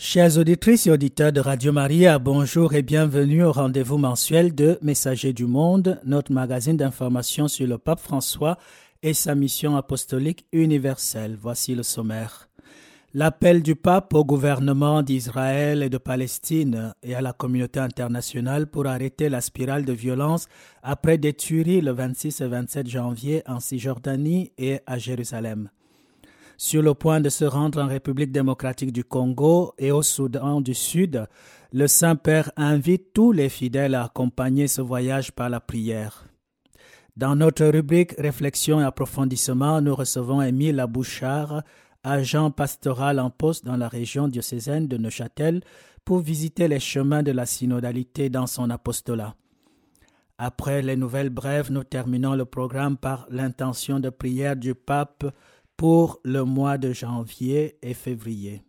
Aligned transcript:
Chers 0.00 0.38
auditrices 0.38 0.86
et 0.86 0.92
auditeurs 0.92 1.32
de 1.32 1.40
Radio 1.40 1.72
Maria, 1.72 2.20
bonjour 2.20 2.72
et 2.72 2.82
bienvenue 2.82 3.42
au 3.42 3.50
rendez-vous 3.50 3.98
mensuel 3.98 4.54
de 4.54 4.78
Messager 4.80 5.32
du 5.32 5.44
Monde, 5.44 6.00
notre 6.04 6.30
magazine 6.30 6.76
d'information 6.76 7.48
sur 7.48 7.66
le 7.66 7.78
pape 7.78 7.98
François 7.98 8.58
et 9.02 9.12
sa 9.12 9.34
mission 9.34 9.76
apostolique 9.76 10.46
universelle. 10.52 11.36
Voici 11.38 11.74
le 11.74 11.82
sommaire. 11.82 12.48
L'appel 13.12 13.60
du 13.60 13.74
pape 13.74 14.14
au 14.14 14.24
gouvernement 14.24 15.02
d'Israël 15.02 15.82
et 15.82 15.90
de 15.90 15.98
Palestine 15.98 16.94
et 17.02 17.16
à 17.16 17.20
la 17.20 17.32
communauté 17.32 17.80
internationale 17.80 18.68
pour 18.68 18.86
arrêter 18.86 19.28
la 19.28 19.40
spirale 19.40 19.84
de 19.84 19.92
violence 19.92 20.46
après 20.80 21.18
des 21.18 21.32
tueries 21.32 21.80
le 21.80 21.90
26 21.90 22.40
et 22.40 22.46
27 22.46 22.88
janvier 22.88 23.42
en 23.48 23.58
Cisjordanie 23.58 24.52
et 24.58 24.78
à 24.86 24.96
Jérusalem. 24.96 25.70
Sur 26.60 26.82
le 26.82 26.92
point 26.92 27.20
de 27.20 27.28
se 27.28 27.44
rendre 27.44 27.80
en 27.80 27.86
République 27.86 28.32
démocratique 28.32 28.92
du 28.92 29.04
Congo 29.04 29.74
et 29.78 29.92
au 29.92 30.02
Soudan 30.02 30.60
du 30.60 30.74
Sud, 30.74 31.24
le 31.72 31.86
Saint-Père 31.86 32.50
invite 32.56 33.12
tous 33.12 33.30
les 33.30 33.48
fidèles 33.48 33.94
à 33.94 34.06
accompagner 34.06 34.66
ce 34.66 34.80
voyage 34.80 35.30
par 35.30 35.50
la 35.50 35.60
prière. 35.60 36.26
Dans 37.16 37.36
notre 37.36 37.64
rubrique 37.64 38.16
Réflexion 38.18 38.80
et 38.80 38.84
approfondissement, 38.84 39.80
nous 39.80 39.94
recevons 39.94 40.42
Émile 40.42 40.80
Abouchard, 40.80 41.62
agent 42.02 42.50
pastoral 42.50 43.20
en 43.20 43.30
poste 43.30 43.64
dans 43.64 43.76
la 43.76 43.86
région 43.86 44.26
diocésaine 44.26 44.88
de 44.88 44.96
Neuchâtel, 44.96 45.62
pour 46.04 46.18
visiter 46.18 46.66
les 46.66 46.80
chemins 46.80 47.22
de 47.22 47.30
la 47.30 47.46
synodalité 47.46 48.30
dans 48.30 48.48
son 48.48 48.68
apostolat. 48.68 49.36
Après 50.38 50.82
les 50.82 50.96
nouvelles 50.96 51.30
brèves, 51.30 51.70
nous 51.70 51.84
terminons 51.84 52.34
le 52.34 52.44
programme 52.44 52.96
par 52.96 53.26
l'intention 53.30 54.00
de 54.00 54.08
prière 54.08 54.56
du 54.56 54.74
pape 54.74 55.24
pour 55.78 56.18
le 56.24 56.42
mois 56.42 56.76
de 56.76 56.92
janvier 56.92 57.78
et 57.82 57.94
février. 57.94 58.62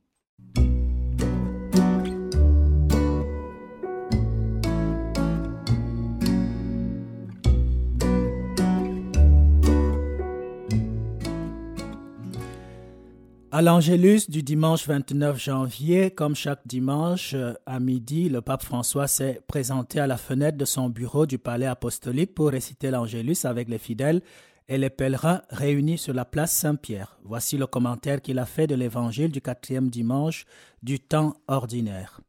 À 13.52 13.64
l'Angélus 13.64 14.30
du 14.30 14.44
dimanche 14.44 14.88
29 14.88 15.44
janvier, 15.44 16.12
comme 16.12 16.36
chaque 16.36 16.62
dimanche 16.68 17.36
à 17.66 17.80
midi, 17.80 18.30
le 18.30 18.42
pape 18.42 18.64
François 18.64 19.08
s'est 19.08 19.42
présenté 19.48 20.00
à 20.00 20.06
la 20.06 20.18
fenêtre 20.18 20.60
de 20.60 20.66
son 20.66 20.88
bureau 20.90 21.26
du 21.26 21.40
palais 21.40 21.66
apostolique 21.66 22.36
pour 22.36 22.52
réciter 22.52 22.92
l'Angélus 22.92 23.46
avec 23.46 23.68
les 23.68 23.80
fidèles 23.80 24.22
et 24.70 24.78
les 24.78 24.92
pèlerins 24.92 25.42
réunis 25.50 25.98
sur 25.98 26.14
la 26.14 26.26
place 26.26 26.54
Saint-Pierre. 26.54 27.18
Voici 27.24 27.58
le 27.58 27.66
commentaire 27.66 28.22
qu'il 28.22 28.38
a 28.38 28.46
fait 28.46 28.68
de 28.68 28.76
l'évangile 28.76 29.32
du 29.32 29.42
quatrième 29.42 29.90
dimanche 29.90 30.46
du 30.84 31.00
temps 31.00 31.34
ordinaire. 31.48 32.22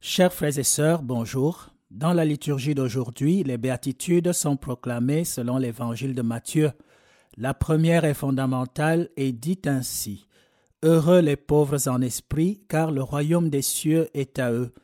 Chers 0.00 0.34
frères 0.34 0.58
et 0.58 0.62
sœurs, 0.62 1.02
bonjour. 1.02 1.70
Dans 1.90 2.12
la 2.12 2.26
liturgie 2.26 2.74
d'aujourd'hui, 2.74 3.42
les 3.42 3.56
béatitudes 3.56 4.32
sont 4.32 4.56
proclamées 4.56 5.24
selon 5.24 5.56
l'évangile 5.56 6.14
de 6.14 6.22
Matthieu. 6.22 6.72
La 7.38 7.54
première 7.54 8.04
et 8.04 8.14
fondamentale 8.14 9.08
est 9.16 9.32
dite 9.32 9.66
ainsi. 9.66 10.26
Heureux 10.82 11.20
les 11.20 11.36
pauvres 11.36 11.88
en 11.88 12.02
esprit, 12.02 12.60
car 12.68 12.90
le 12.90 13.02
royaume 13.02 13.48
des 13.48 13.62
cieux 13.62 14.10
est 14.12 14.38
à 14.38 14.52
eux. 14.52 14.74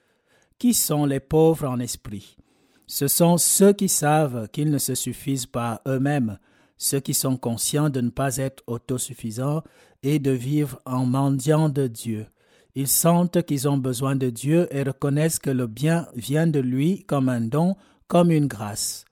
Qui 0.59 0.73
sont 0.73 1.05
les 1.05 1.21
pauvres 1.21 1.69
en 1.69 1.79
esprit? 1.81 2.39
Ce 2.87 3.09
sont 3.09 3.37
ceux 3.37 3.75
qui 3.75 3.89
savent 3.89 4.49
qu'ils 4.49 4.71
ne 4.71 4.79
se 4.79 4.95
suffisent 4.95 5.47
pas 5.47 5.83
eux-mêmes, 5.87 6.39
ceux 6.83 6.99
qui 6.99 7.15
sont 7.15 7.37
conscients 7.37 7.91
de 7.91 8.01
ne 8.01 8.11
pas 8.11 8.39
être 8.39 8.65
autosuffisants 8.67 9.63
et 10.03 10.19
de 10.19 10.33
vivre 10.33 10.81
en 10.85 11.07
mendiant 11.07 11.69
de 11.69 11.87
Dieu. 11.87 12.27
Ils 12.75 12.89
sentent 12.89 13.43
qu'ils 13.43 13.69
ont 13.69 13.77
besoin 13.77 14.17
de 14.17 14.31
Dieu 14.31 14.67
et 14.75 14.83
reconnaissent 14.83 15.39
que 15.39 15.51
le 15.51 15.69
bien 15.69 16.09
vient 16.17 16.49
de 16.49 16.59
lui 16.59 17.05
comme 17.05 17.29
un 17.29 17.41
don, 17.41 17.77
comme 18.09 18.33
une 18.33 18.49
grâce. 18.49 19.05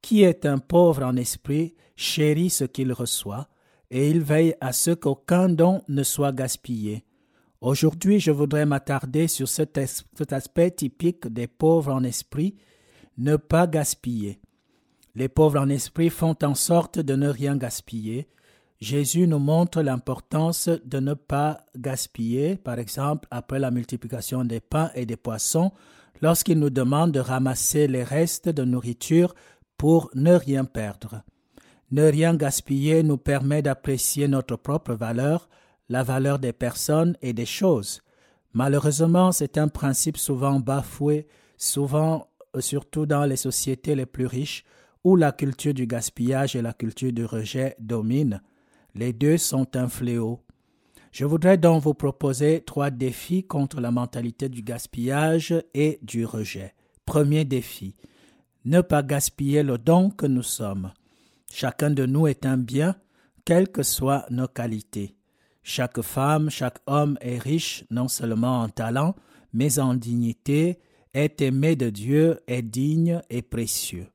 Qui 0.00 0.22
est 0.22 0.46
un 0.46 0.56
pauvre 0.56 1.02
en 1.02 1.16
esprit 1.16 1.74
chérit 1.94 2.48
ce 2.48 2.64
qu'il 2.64 2.90
reçoit, 2.90 3.48
et 3.90 4.08
il 4.08 4.22
veille 4.22 4.54
à 4.62 4.72
ce 4.72 4.92
qu'aucun 4.92 5.50
don 5.50 5.82
ne 5.88 6.02
soit 6.02 6.32
gaspillé. 6.32 7.04
Aujourd'hui, 7.60 8.18
je 8.18 8.30
voudrais 8.30 8.64
m'attarder 8.64 9.28
sur 9.28 9.46
cet, 9.46 9.76
aspect 9.76 10.70
typique 10.70 11.26
des 11.26 11.48
pauvres 11.48 11.92
en 11.92 12.02
esprit, 12.02 12.56
ne 13.18 13.36
pas 13.36 13.66
gaspiller. 13.66 14.40
Les 15.14 15.28
pauvres 15.28 15.60
en 15.60 15.68
esprit 15.68 16.10
font 16.10 16.36
en 16.42 16.54
sorte 16.54 16.98
de 16.98 17.14
ne 17.16 17.28
rien 17.28 17.56
gaspiller. 17.56 18.28
Jésus 18.80 19.26
nous 19.26 19.38
montre 19.38 19.82
l'importance 19.82 20.68
de 20.84 21.00
ne 21.00 21.14
pas 21.14 21.66
gaspiller, 21.76 22.56
par 22.56 22.78
exemple 22.78 23.28
après 23.30 23.58
la 23.58 23.70
multiplication 23.70 24.44
des 24.44 24.60
pains 24.60 24.90
et 24.94 25.04
des 25.04 25.16
poissons, 25.16 25.72
lorsqu'il 26.22 26.58
nous 26.58 26.70
demande 26.70 27.12
de 27.12 27.20
ramasser 27.20 27.88
les 27.88 28.04
restes 28.04 28.48
de 28.48 28.64
nourriture 28.64 29.34
pour 29.76 30.10
ne 30.14 30.34
rien 30.34 30.64
perdre. 30.64 31.22
Ne 31.90 32.04
rien 32.04 32.34
gaspiller 32.34 33.02
nous 33.02 33.18
permet 33.18 33.62
d'apprécier 33.62 34.28
notre 34.28 34.56
propre 34.56 34.94
valeur, 34.94 35.48
la 35.88 36.02
valeur 36.04 36.38
des 36.38 36.52
personnes 36.52 37.16
et 37.20 37.32
des 37.32 37.46
choses. 37.46 38.00
Malheureusement, 38.52 39.32
c'est 39.32 39.58
un 39.58 39.68
principe 39.68 40.16
souvent 40.16 40.60
bafoué, 40.60 41.26
souvent, 41.56 42.28
surtout 42.58 43.06
dans 43.06 43.24
les 43.24 43.36
sociétés 43.36 43.94
les 43.94 44.06
plus 44.06 44.26
riches, 44.26 44.64
où 45.04 45.16
la 45.16 45.32
culture 45.32 45.74
du 45.74 45.86
gaspillage 45.86 46.56
et 46.56 46.62
la 46.62 46.72
culture 46.72 47.12
du 47.12 47.24
rejet 47.24 47.76
dominent. 47.78 48.40
Les 48.94 49.12
deux 49.12 49.38
sont 49.38 49.76
un 49.76 49.88
fléau. 49.88 50.40
Je 51.12 51.24
voudrais 51.24 51.58
donc 51.58 51.82
vous 51.82 51.94
proposer 51.94 52.62
trois 52.64 52.90
défis 52.90 53.44
contre 53.44 53.80
la 53.80 53.90
mentalité 53.90 54.48
du 54.48 54.62
gaspillage 54.62 55.54
et 55.74 55.98
du 56.02 56.24
rejet. 56.24 56.74
Premier 57.04 57.44
défi, 57.44 57.96
ne 58.64 58.80
pas 58.80 59.02
gaspiller 59.02 59.62
le 59.62 59.78
don 59.78 60.10
que 60.10 60.26
nous 60.26 60.42
sommes. 60.42 60.92
Chacun 61.52 61.90
de 61.90 62.06
nous 62.06 62.26
est 62.28 62.46
un 62.46 62.58
bien, 62.58 62.94
quelles 63.44 63.68
que 63.70 63.82
soient 63.82 64.26
nos 64.30 64.46
qualités. 64.46 65.16
Chaque 65.62 66.00
femme, 66.02 66.50
chaque 66.50 66.78
homme 66.86 67.18
est 67.20 67.38
riche 67.38 67.84
non 67.90 68.06
seulement 68.06 68.60
en 68.60 68.68
talent, 68.68 69.14
mais 69.52 69.78
en 69.78 69.94
dignité, 69.94 70.78
est 71.12 71.40
aimé 71.40 71.74
de 71.74 71.90
Dieu, 71.90 72.40
est 72.46 72.62
digne 72.62 73.20
et 73.30 73.42
précieux. 73.42 74.06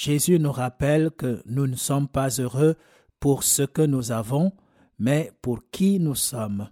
Jésus 0.00 0.38
nous 0.38 0.50
rappelle 0.50 1.10
que 1.10 1.42
nous 1.44 1.66
ne 1.66 1.76
sommes 1.76 2.08
pas 2.08 2.30
heureux 2.40 2.76
pour 3.20 3.44
ce 3.44 3.64
que 3.64 3.82
nous 3.82 4.12
avons, 4.12 4.50
mais 4.98 5.30
pour 5.42 5.60
qui 5.70 6.00
nous 6.00 6.14
sommes. 6.14 6.70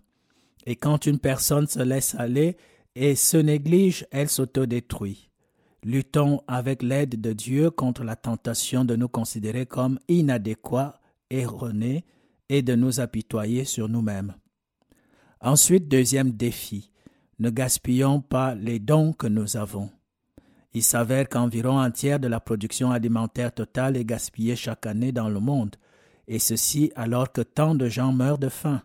Et 0.65 0.77
quand 0.77 1.05
une 1.05 1.19
personne 1.19 1.67
se 1.67 1.81
laisse 1.81 2.15
aller 2.15 2.57
et 2.95 3.15
se 3.17 3.37
néglige, 3.37 4.07
elle 4.13 4.31
s'autodétruit. 4.31 5.29
Luttons 5.85 6.41
avec 6.49 6.83
l'aide 6.83 7.21
de 7.21 7.35
Dieu 7.35 7.71
contre 7.71 8.03
la 8.03 8.17
tentation 8.17 8.87
de 8.87 8.97
nous 8.97 9.09
considérer 9.09 9.67
comme 9.67 9.99
inadéquats, 10.09 10.99
erronés, 11.29 12.07
et 12.49 12.63
de 12.63 12.75
nous 12.75 12.99
apitoyer 12.99 13.67
sur 13.67 13.91
nous-mêmes. 13.91 14.37
Ensuite, 15.43 15.87
deuxième 15.87 16.31
défi, 16.31 16.93
ne 17.41 17.51
gaspillons 17.51 18.23
pas 18.23 18.55
les 18.55 18.79
dons 18.79 19.13
que 19.13 19.27
nous 19.27 19.59
avons. 19.59 19.91
Il 20.75 20.83
s'avère 20.83 21.29
qu'environ 21.29 21.79
un 21.79 21.91
tiers 21.91 22.21
de 22.21 22.29
la 22.29 22.41
production 22.41 22.91
alimentaire 22.91 23.53
totale 23.53 23.97
est 23.97 24.05
gaspillée 24.05 24.57
chaque 24.57 24.87
année 24.87 25.13
dans 25.13 25.29
le 25.29 25.41
monde, 25.41 25.77
et 26.27 26.39
ceci 26.39 26.93
alors 26.95 27.33
que 27.33 27.41
tant 27.41 27.75
de 27.75 27.89
gens 27.89 28.13
meurent 28.13 28.39
de 28.39 28.51
faim. 28.51 28.83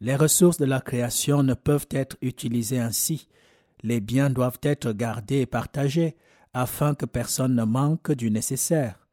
Les 0.00 0.16
ressources 0.16 0.58
de 0.58 0.64
la 0.64 0.80
création 0.80 1.42
ne 1.42 1.54
peuvent 1.54 1.88
être 1.90 2.16
utilisées 2.22 2.78
ainsi. 2.78 3.28
Les 3.82 4.00
biens 4.00 4.30
doivent 4.30 4.60
être 4.62 4.92
gardés 4.92 5.40
et 5.40 5.46
partagés 5.46 6.16
afin 6.52 6.94
que 6.94 7.06
personne 7.06 7.54
ne 7.54 7.64
manque 7.64 8.12
du 8.12 8.30
nécessaire. 8.30 9.06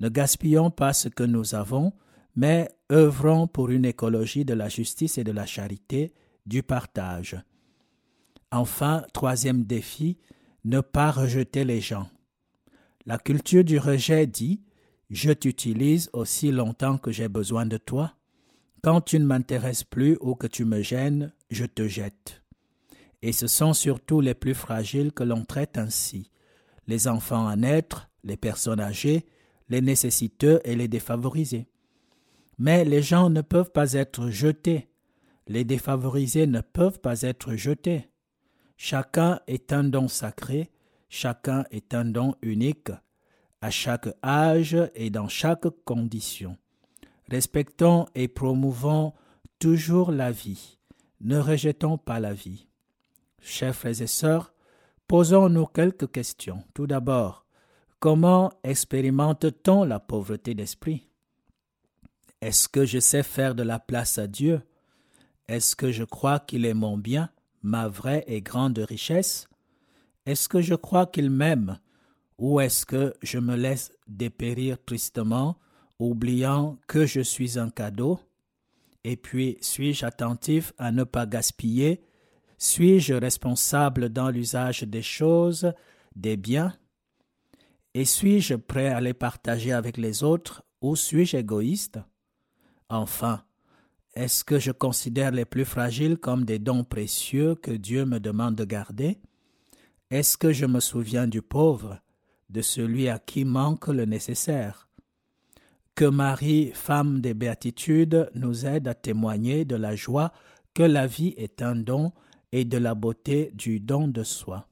Ne 0.00 0.08
gaspillons 0.08 0.70
pas 0.70 0.92
ce 0.92 1.08
que 1.08 1.22
nous 1.22 1.54
avons, 1.54 1.92
mais 2.36 2.68
œuvrons 2.90 3.46
pour 3.46 3.70
une 3.70 3.84
écologie 3.84 4.44
de 4.44 4.54
la 4.54 4.68
justice 4.68 5.18
et 5.18 5.24
de 5.24 5.32
la 5.32 5.46
charité, 5.46 6.12
du 6.46 6.62
partage. 6.62 7.36
Enfin, 8.50 9.04
troisième 9.12 9.64
défi, 9.64 10.18
ne 10.64 10.80
pas 10.80 11.10
rejeter 11.10 11.64
les 11.64 11.80
gens. 11.80 12.08
La 13.06 13.18
culture 13.18 13.64
du 13.64 13.78
rejet 13.78 14.26
dit 14.26 14.62
Je 15.10 15.32
t'utilise 15.32 16.10
aussi 16.12 16.50
longtemps 16.50 16.98
que 16.98 17.12
j'ai 17.12 17.28
besoin 17.28 17.66
de 17.66 17.76
toi. 17.76 18.14
Quand 18.82 19.00
tu 19.00 19.18
ne 19.18 19.26
m'intéresses 19.26 19.84
plus 19.84 20.16
ou 20.20 20.34
que 20.34 20.46
tu 20.46 20.64
me 20.64 20.82
gênes, 20.82 21.32
je 21.50 21.64
te 21.64 21.86
jette. 21.86 22.42
Et 23.22 23.32
ce 23.32 23.46
sont 23.46 23.72
surtout 23.72 24.20
les 24.20 24.34
plus 24.34 24.54
fragiles 24.54 25.12
que 25.12 25.24
l'on 25.24 25.44
traite 25.44 25.78
ainsi 25.78 26.30
les 26.86 27.08
enfants 27.08 27.46
à 27.46 27.56
naître, 27.56 28.10
les 28.22 28.36
personnes 28.36 28.80
âgées, 28.80 29.24
les 29.68 29.80
nécessiteux 29.80 30.60
et 30.64 30.76
les 30.76 30.88
défavorisés. 30.88 31.68
Mais 32.58 32.84
les 32.84 33.02
gens 33.02 33.30
ne 33.30 33.40
peuvent 33.40 33.72
pas 33.72 33.92
être 33.94 34.30
jetés. 34.30 34.88
Les 35.46 35.64
défavorisés 35.64 36.46
ne 36.46 36.60
peuvent 36.60 37.00
pas 37.00 37.22
être 37.22 37.56
jetés. 37.56 38.08
Chacun 38.86 39.40
est 39.46 39.72
un 39.72 39.82
don 39.82 40.08
sacré, 40.08 40.70
chacun 41.08 41.64
est 41.70 41.94
un 41.94 42.04
don 42.04 42.34
unique, 42.42 42.90
à 43.62 43.70
chaque 43.70 44.10
âge 44.22 44.76
et 44.94 45.08
dans 45.08 45.26
chaque 45.26 45.66
condition. 45.86 46.58
Respectons 47.30 48.04
et 48.14 48.28
promouvons 48.28 49.14
toujours 49.58 50.12
la 50.12 50.30
vie. 50.30 50.76
Ne 51.22 51.38
rejetons 51.38 51.96
pas 51.96 52.20
la 52.20 52.34
vie. 52.34 52.68
Chers 53.40 53.74
frères 53.74 54.02
et 54.02 54.06
sœurs, 54.06 54.52
posons-nous 55.08 55.64
quelques 55.64 56.10
questions. 56.10 56.62
Tout 56.74 56.86
d'abord, 56.86 57.46
comment 58.00 58.52
expérimente-t-on 58.64 59.84
la 59.84 59.98
pauvreté 59.98 60.54
d'esprit? 60.54 61.08
Est-ce 62.42 62.68
que 62.68 62.84
je 62.84 62.98
sais 62.98 63.22
faire 63.22 63.54
de 63.54 63.62
la 63.62 63.78
place 63.78 64.18
à 64.18 64.26
Dieu? 64.26 64.60
Est-ce 65.48 65.74
que 65.74 65.90
je 65.90 66.04
crois 66.04 66.38
qu'il 66.38 66.66
est 66.66 66.74
mon 66.74 66.98
bien, 66.98 67.30
ma 67.64 67.88
vraie 67.88 68.24
et 68.28 68.42
grande 68.42 68.78
richesse? 68.78 69.48
Est-ce 70.26 70.48
que 70.48 70.60
je 70.60 70.74
crois 70.74 71.06
qu'il 71.06 71.30
m'aime? 71.30 71.80
Ou 72.38 72.60
est-ce 72.60 72.86
que 72.86 73.14
je 73.22 73.38
me 73.38 73.56
laisse 73.56 73.92
dépérir 74.06 74.76
tristement, 74.84 75.58
oubliant 75.98 76.78
que 76.86 77.06
je 77.06 77.20
suis 77.20 77.58
un 77.58 77.70
cadeau? 77.70 78.20
Et 79.02 79.16
puis, 79.16 79.58
suis-je 79.60 80.06
attentif 80.06 80.72
à 80.78 80.92
ne 80.92 81.04
pas 81.04 81.26
gaspiller? 81.26 82.02
Suis-je 82.58 83.14
responsable 83.14 84.08
dans 84.08 84.30
l'usage 84.30 84.82
des 84.82 85.02
choses, 85.02 85.72
des 86.16 86.36
biens? 86.36 86.74
Et 87.94 88.04
suis-je 88.04 88.54
prêt 88.54 88.88
à 88.88 89.00
les 89.00 89.14
partager 89.14 89.72
avec 89.72 89.96
les 89.96 90.22
autres 90.22 90.64
ou 90.80 90.96
suis-je 90.96 91.36
égoïste? 91.36 91.98
Enfin, 92.88 93.44
est-ce 94.16 94.44
que 94.44 94.58
je 94.58 94.70
considère 94.70 95.32
les 95.32 95.44
plus 95.44 95.64
fragiles 95.64 96.18
comme 96.18 96.44
des 96.44 96.58
dons 96.58 96.84
précieux 96.84 97.54
que 97.54 97.70
Dieu 97.70 98.04
me 98.04 98.20
demande 98.20 98.54
de 98.54 98.64
garder? 98.64 99.18
Est-ce 100.10 100.36
que 100.36 100.52
je 100.52 100.66
me 100.66 100.80
souviens 100.80 101.26
du 101.26 101.42
pauvre, 101.42 101.98
de 102.50 102.62
celui 102.62 103.08
à 103.08 103.18
qui 103.18 103.44
manque 103.44 103.88
le 103.88 104.04
nécessaire? 104.04 104.88
Que 105.94 106.04
Marie, 106.04 106.70
femme 106.72 107.20
des 107.20 107.34
béatitudes, 107.34 108.30
nous 108.34 108.66
aide 108.66 108.88
à 108.88 108.94
témoigner 108.94 109.64
de 109.64 109.76
la 109.76 109.96
joie 109.96 110.32
que 110.74 110.82
la 110.82 111.06
vie 111.06 111.34
est 111.36 111.62
un 111.62 111.76
don 111.76 112.12
et 112.52 112.64
de 112.64 112.78
la 112.78 112.94
beauté 112.94 113.50
du 113.54 113.80
don 113.80 114.08
de 114.08 114.22
soi. 114.22 114.68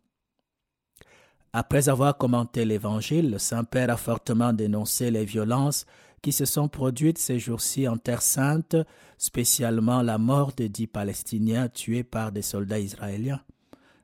Après 1.52 1.88
avoir 1.88 2.16
commenté 2.16 2.64
l'Évangile, 2.64 3.30
le 3.30 3.38
Saint-Père 3.38 3.90
a 3.90 3.96
fortement 3.96 4.52
dénoncé 4.52 5.10
les 5.10 5.24
violences 5.24 5.86
qui 6.22 6.32
se 6.32 6.44
sont 6.44 6.68
produites 6.68 7.18
ces 7.18 7.38
jours-ci 7.38 7.86
en 7.88 7.96
Terre 7.96 8.22
sainte, 8.22 8.76
spécialement 9.18 10.02
la 10.02 10.18
mort 10.18 10.52
de 10.56 10.68
dix 10.68 10.86
Palestiniens 10.86 11.68
tués 11.68 12.04
par 12.04 12.32
des 12.32 12.42
soldats 12.42 12.78
israéliens, 12.78 13.40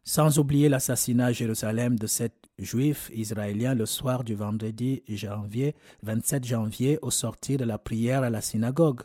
sans 0.04 0.38
oublier 0.38 0.68
l'assassinat 0.68 1.26
à 1.26 1.32
Jérusalem 1.32 1.98
de 1.98 2.06
sept 2.06 2.34
Juifs 2.58 3.10
israéliens 3.14 3.74
le 3.74 3.86
soir 3.86 4.24
du 4.24 4.34
vendredi 4.34 5.02
janvier, 5.08 5.76
27 6.02 6.44
janvier 6.44 6.98
au 7.02 7.10
sortir 7.12 7.58
de 7.58 7.64
la 7.64 7.78
prière 7.78 8.24
à 8.24 8.30
la 8.30 8.40
synagogue. 8.40 9.02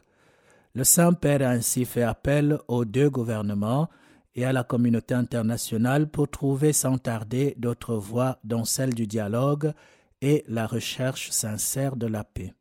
Le 0.73 0.83
Saint-Père 0.83 1.43
a 1.43 1.51
ainsi 1.51 1.85
fait 1.85 2.01
appel 2.01 2.57
aux 2.67 2.83
deux 2.83 3.11
gouvernements 3.11 3.89
et 4.33 4.43
à 4.43 4.53
la 4.53 4.63
communauté 4.63 5.13
internationale 5.13 6.09
pour 6.09 6.29
trouver 6.29 6.73
sans 6.73 6.97
tarder 6.97 7.53
d'autres 7.57 7.95
voies 7.95 8.39
dont 8.43 8.65
celle 8.65 8.95
du 8.95 9.05
dialogue 9.05 9.73
et 10.21 10.43
la 10.47 10.65
recherche 10.65 11.29
sincère 11.29 11.95
de 11.95 12.07
la 12.07 12.23
paix. 12.23 12.53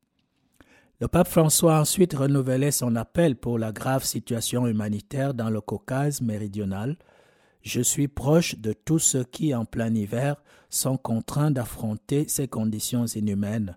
Le 1.02 1.08
pape 1.08 1.26
François 1.26 1.78
a 1.78 1.81
ensuite 1.81 2.14
renouvelé 2.14 2.70
son 2.70 2.94
appel 2.94 3.34
pour 3.34 3.58
la 3.58 3.72
grave 3.72 4.04
situation 4.04 4.69
humanitaire 4.69 5.34
dans 5.34 5.50
le 5.50 5.60
Caucase 5.60 6.20
méridional. 6.20 6.96
Je 7.62 7.81
suis 7.81 8.06
proche 8.06 8.56
de 8.58 8.72
tous 8.72 9.00
ceux 9.00 9.25
qui, 9.25 9.52
en 9.52 9.64
plein 9.64 9.93
hiver, 9.93 10.40
sont 10.70 10.96
contraints 10.96 11.50
d'affronter 11.50 12.28
ces 12.28 12.46
conditions 12.46 13.04
inhumaines. 13.04 13.76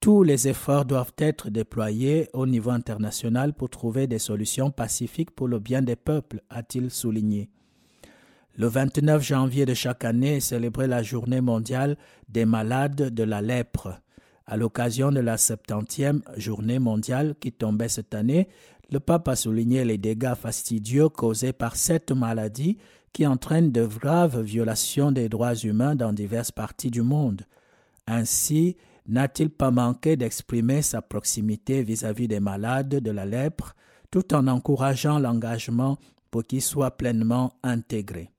Tous 0.00 0.22
les 0.22 0.48
efforts 0.48 0.84
doivent 0.84 1.14
être 1.16 1.48
déployés 1.48 2.28
au 2.34 2.46
niveau 2.46 2.72
international 2.72 3.54
pour 3.54 3.70
trouver 3.70 4.06
des 4.06 4.18
solutions 4.18 4.70
pacifiques 4.70 5.30
pour 5.30 5.48
le 5.48 5.60
bien 5.60 5.80
des 5.80 5.96
peuples, 5.96 6.42
a-t-il 6.50 6.90
souligné. 6.90 7.48
Le 8.54 8.66
29 8.66 9.22
janvier 9.22 9.64
de 9.64 9.72
chaque 9.72 10.04
année 10.04 10.36
est 10.36 10.40
célébrée 10.40 10.88
la 10.88 11.02
journée 11.02 11.40
mondiale 11.40 11.96
des 12.28 12.44
malades 12.44 13.14
de 13.14 13.22
la 13.22 13.40
lèpre. 13.40 14.02
À 14.50 14.56
l'occasion 14.56 15.12
de 15.12 15.20
la 15.20 15.36
70e 15.36 16.22
journée 16.36 16.80
mondiale 16.80 17.36
qui 17.38 17.52
tombait 17.52 17.88
cette 17.88 18.16
année, 18.16 18.48
le 18.90 18.98
pape 18.98 19.28
a 19.28 19.36
souligné 19.36 19.84
les 19.84 19.96
dégâts 19.96 20.34
fastidieux 20.34 21.08
causés 21.08 21.52
par 21.52 21.76
cette 21.76 22.10
maladie 22.10 22.76
qui 23.12 23.28
entraîne 23.28 23.70
de 23.70 23.86
graves 23.86 24.40
violations 24.40 25.12
des 25.12 25.28
droits 25.28 25.54
humains 25.54 25.94
dans 25.94 26.12
diverses 26.12 26.50
parties 26.50 26.90
du 26.90 27.02
monde. 27.02 27.42
Ainsi, 28.08 28.76
n'a-t-il 29.06 29.50
pas 29.50 29.70
manqué 29.70 30.16
d'exprimer 30.16 30.82
sa 30.82 31.00
proximité 31.00 31.84
vis-à-vis 31.84 32.26
des 32.26 32.40
malades 32.40 32.96
de 32.96 33.10
la 33.12 33.26
lèpre 33.26 33.76
tout 34.10 34.34
en 34.34 34.48
encourageant 34.48 35.20
l'engagement 35.20 35.96
pour 36.32 36.44
qu'ils 36.44 36.60
soient 36.60 36.96
pleinement 36.96 37.52
intégrés. 37.62 38.32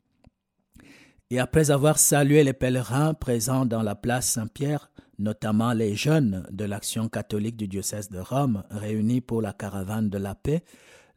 Et 1.29 1.39
après 1.39 1.71
avoir 1.71 1.97
salué 1.97 2.43
les 2.43 2.51
pèlerins 2.51 3.13
présents 3.13 3.65
dans 3.65 3.81
la 3.81 3.95
place 3.95 4.27
Saint-Pierre, 4.27 4.91
notamment 5.17 5.73
les 5.73 5.95
jeunes 5.95 6.47
de 6.51 6.65
l'Action 6.65 7.09
catholique 7.09 7.57
du 7.57 7.67
diocèse 7.67 8.09
de 8.09 8.19
Rome 8.19 8.63
réunis 8.69 9.21
pour 9.21 9.41
la 9.41 9.53
caravane 9.53 10.09
de 10.09 10.17
la 10.17 10.35
paix, 10.35 10.63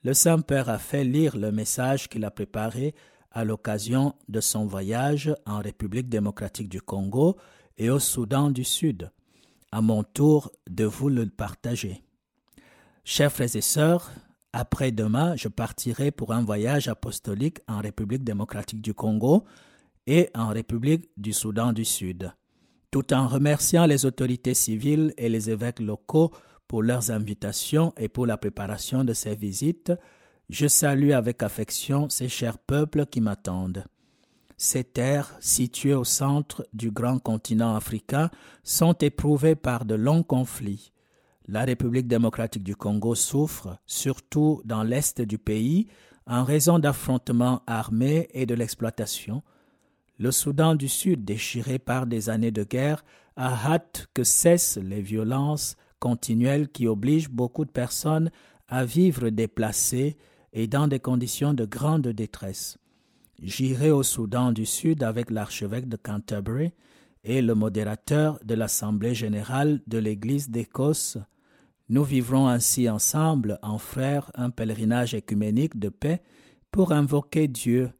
le 0.03 0.15
Saint-Père 0.15 0.69
a 0.69 0.79
fait 0.79 1.05
lire 1.05 1.37
le 1.37 1.51
message 1.51 2.09
qu'il 2.09 2.25
a 2.25 2.31
préparé 2.31 2.95
à 3.31 3.45
l'occasion 3.45 4.15
de 4.29 4.41
son 4.41 4.67
voyage 4.67 5.35
en 5.47 5.59
République 5.59 6.09
démocratique 6.09 6.69
du 6.69 6.81
Congo 6.81 7.37
et 7.79 7.91
au 7.91 7.99
Soudan 7.99 8.51
du 8.51 8.65
Sud 8.65 9.11
à 9.75 9.81
mon 9.81 10.05
tour 10.05 10.53
de 10.71 10.85
vous 10.85 11.09
le 11.09 11.27
partager. 11.27 12.05
Chers 13.03 13.33
frères 13.33 13.57
et 13.57 13.61
sœurs, 13.61 14.13
après-demain, 14.53 15.35
je 15.35 15.49
partirai 15.49 16.13
pour 16.13 16.33
un 16.33 16.45
voyage 16.45 16.87
apostolique 16.87 17.59
en 17.67 17.81
République 17.81 18.23
démocratique 18.23 18.81
du 18.81 18.95
Congo 18.95 19.45
et 20.07 20.31
en 20.33 20.51
République 20.51 21.11
du 21.17 21.33
Soudan 21.33 21.73
du 21.73 21.85
Sud. 21.85 22.33
Tout 22.95 23.13
en 23.13 23.27
remerciant 23.27 23.87
les 23.87 24.07
autorités 24.07 24.55
civiles 24.55 25.15
et 25.19 25.29
les 25.29 25.51
évêques 25.51 25.81
locaux 25.81 26.31
pour 26.69 26.81
leurs 26.81 27.11
invitations 27.11 27.93
et 27.97 28.07
pour 28.07 28.25
la 28.25 28.37
préparation 28.37 29.03
de 29.03 29.13
ces 29.13 29.35
visites, 29.35 29.93
je 30.49 30.69
salue 30.69 31.11
avec 31.11 31.43
affection 31.43 32.09
ces 32.09 32.29
chers 32.29 32.57
peuples 32.57 33.07
qui 33.07 33.21
m'attendent. 33.21 33.85
Ces 34.57 34.85
terres, 34.85 35.37
situées 35.41 35.95
au 35.95 36.05
centre 36.05 36.69
du 36.73 36.93
grand 36.93 37.19
continent 37.19 37.75
africain, 37.75 38.31
sont 38.63 38.95
éprouvées 39.01 39.57
par 39.57 39.87
de 39.87 39.97
longs 39.97 40.23
conflits. 40.23 40.93
La 41.49 41.65
République 41.65 42.07
démocratique 42.07 42.63
du 42.63 42.77
Congo 42.77 43.17
souffre, 43.17 43.77
surtout 43.87 44.63
dans 44.65 44.85
l'est 44.85 45.21
du 45.21 45.39
pays, 45.39 45.89
en 46.29 46.45
raison 46.45 46.79
d'affrontements 46.79 47.63
armés 47.67 48.29
et 48.35 48.47
de 48.47 48.55
l'exploitation. 48.55 49.43
Le 50.19 50.31
Soudan 50.31 50.75
du 50.77 50.89
Sud, 50.89 51.25
déchiré 51.25 51.79
par 51.79 52.07
des 52.07 52.31
années 52.31 52.53
de 52.53 52.63
guerre, 52.63 53.05
a 53.37 53.73
hâte 53.73 54.07
que 54.15 54.23
cessent 54.23 54.79
les 54.79 55.03
violences 55.03 55.77
continuelles 55.99 56.69
qui 56.69 56.87
obligent 56.87 57.31
beaucoup 57.31 57.65
de 57.65 57.71
personnes 57.71 58.31
à 58.69 58.85
vivre 58.85 59.31
déplacées 59.31 60.17
et 60.53 60.69
dans 60.69 60.87
des 60.87 61.01
conditions 61.01 61.53
de 61.53 61.65
grande 61.65 62.07
détresse. 62.09 62.79
J'irai 63.43 63.91
au 63.91 64.05
Soudan 64.05 64.53
du 64.53 64.67
Sud 64.67 65.03
avec 65.03 65.31
l'archevêque 65.31 65.89
de 65.89 65.97
Canterbury 65.97 66.73
et 67.25 67.43
le 67.43 67.55
modérateur 67.55 68.39
de 68.45 68.55
l'Assemblée 68.55 69.15
générale 69.15 69.81
de 69.89 69.99
l'Église 69.99 70.49
d'Écosse. 70.49 71.19
Nous 71.89 72.05
vivrons 72.05 72.47
ainsi 72.47 72.89
ensemble, 72.89 73.59
en 73.63 73.79
frères, 73.79 74.31
un 74.35 74.51
pèlerinage 74.51 75.15
écuménique 75.15 75.79
de 75.79 75.89
paix 75.89 76.23
pour 76.71 76.93
invoquer 76.93 77.49
Dieu 77.49 77.91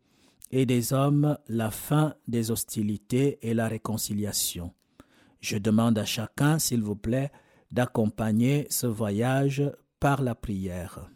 et 0.55 0.67
des 0.67 0.93
hommes 0.93 1.37
la 1.49 1.73
fin 1.73 2.15
des 2.29 2.53
hostilités 2.53 3.41
et 3.43 3.55
la 3.55 3.67
réconciliation. 3.67 4.73
Je 5.41 5.59
demande 5.59 5.99
à 5.99 6.05
chacun, 6.05 6.61
s'il 6.61 6.81
vous 6.81 6.95
plaît, 6.95 7.33
d'accompagner 7.73 8.69
ce 8.71 8.87
voyage 8.87 9.65
par 9.99 10.23
la 10.23 10.37
prière. 10.37 11.11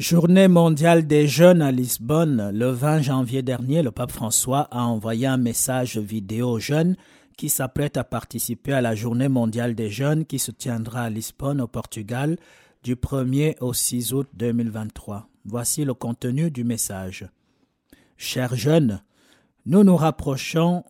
Journée 0.00 0.48
mondiale 0.48 1.06
des 1.06 1.28
jeunes 1.28 1.62
à 1.62 1.70
Lisbonne, 1.70 2.50
le 2.52 2.70
20 2.70 3.02
janvier 3.02 3.42
dernier, 3.42 3.80
le 3.80 3.92
pape 3.92 4.10
François 4.10 4.62
a 4.72 4.82
envoyé 4.82 5.28
un 5.28 5.36
message 5.36 5.98
vidéo 5.98 6.50
aux 6.50 6.58
jeunes 6.58 6.96
qui 7.38 7.48
s'apprêtent 7.48 7.96
à 7.96 8.02
participer 8.02 8.72
à 8.72 8.80
la 8.80 8.96
Journée 8.96 9.28
mondiale 9.28 9.76
des 9.76 9.90
jeunes 9.90 10.24
qui 10.24 10.40
se 10.40 10.50
tiendra 10.50 11.02
à 11.02 11.10
Lisbonne 11.10 11.60
au 11.60 11.68
Portugal 11.68 12.38
du 12.82 12.96
1er 12.96 13.56
au 13.60 13.72
6 13.72 14.14
août 14.14 14.28
2023. 14.32 15.28
Voici 15.44 15.84
le 15.84 15.94
contenu 15.94 16.50
du 16.50 16.64
message. 16.64 17.28
Chers 18.16 18.56
jeunes, 18.56 19.00
nous 19.64 19.84
nous 19.84 19.96
rapprochons, 19.96 20.82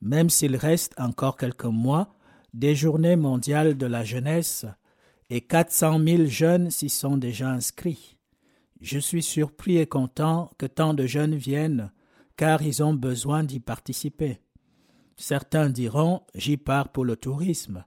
même 0.00 0.30
s'il 0.30 0.56
reste 0.56 0.98
encore 0.98 1.36
quelques 1.36 1.64
mois, 1.66 2.14
des 2.54 2.74
Journées 2.74 3.16
mondiales 3.16 3.76
de 3.76 3.84
la 3.84 4.02
jeunesse 4.02 4.64
et 5.28 5.42
400 5.42 6.00
000 6.02 6.24
jeunes 6.24 6.70
s'y 6.70 6.88
sont 6.88 7.18
déjà 7.18 7.50
inscrits. 7.50 8.16
Je 8.80 8.98
suis 8.98 9.22
surpris 9.22 9.76
et 9.76 9.86
content 9.86 10.50
que 10.58 10.66
tant 10.66 10.94
de 10.94 11.06
jeunes 11.06 11.34
viennent, 11.34 11.92
car 12.36 12.62
ils 12.62 12.82
ont 12.82 12.94
besoin 12.94 13.44
d'y 13.44 13.60
participer. 13.60 14.40
Certains 15.16 15.68
diront 15.68 16.22
J'y 16.34 16.56
pars 16.56 16.88
pour 16.88 17.04
le 17.04 17.16
tourisme. 17.16 17.84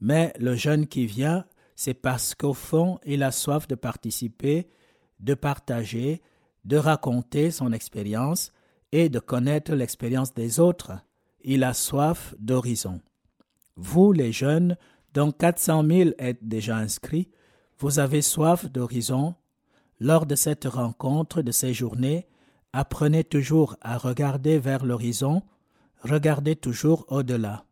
Mais 0.00 0.34
le 0.38 0.54
jeune 0.54 0.86
qui 0.86 1.06
vient, 1.06 1.46
c'est 1.74 1.94
parce 1.94 2.34
qu'au 2.34 2.52
fond, 2.52 2.98
il 3.06 3.22
a 3.22 3.32
soif 3.32 3.66
de 3.66 3.74
participer, 3.74 4.68
de 5.20 5.34
partager, 5.34 6.20
de 6.66 6.76
raconter 6.76 7.50
son 7.50 7.72
expérience 7.72 8.52
et 8.92 9.08
de 9.08 9.18
connaître 9.18 9.74
l'expérience 9.74 10.34
des 10.34 10.60
autres. 10.60 10.92
Il 11.42 11.64
a 11.64 11.72
soif 11.72 12.34
d'horizon. 12.38 13.00
Vous, 13.76 14.12
les 14.12 14.32
jeunes, 14.32 14.76
dont 15.14 15.32
400 15.32 15.86
000 15.86 16.10
êtes 16.18 16.46
déjà 16.46 16.76
inscrits, 16.76 17.30
vous 17.78 17.98
avez 17.98 18.20
soif 18.22 18.66
d'horizon. 18.70 19.34
Lors 19.98 20.26
de 20.26 20.34
cette 20.34 20.66
rencontre, 20.66 21.42
de 21.42 21.52
ces 21.52 21.72
journées, 21.72 22.26
apprenez 22.72 23.24
toujours 23.24 23.76
à 23.80 23.96
regarder 23.96 24.58
vers 24.58 24.84
l'horizon, 24.84 25.42
regardez 26.02 26.56
toujours 26.56 27.06
au-delà. 27.08 27.64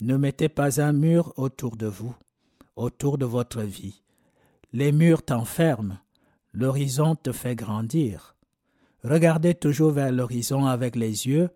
Ne 0.00 0.16
mettez 0.16 0.48
pas 0.48 0.80
un 0.80 0.92
mur 0.92 1.32
autour 1.36 1.76
de 1.76 1.86
vous, 1.86 2.14
autour 2.76 3.18
de 3.18 3.24
votre 3.24 3.62
vie. 3.62 4.02
Les 4.72 4.92
murs 4.92 5.24
t'enferment, 5.24 5.98
l'horizon 6.52 7.16
te 7.16 7.32
fait 7.32 7.56
grandir. 7.56 8.36
Regardez 9.02 9.54
toujours 9.54 9.90
vers 9.90 10.12
l'horizon 10.12 10.66
avec 10.66 10.96
les 10.96 11.26
yeux, 11.26 11.50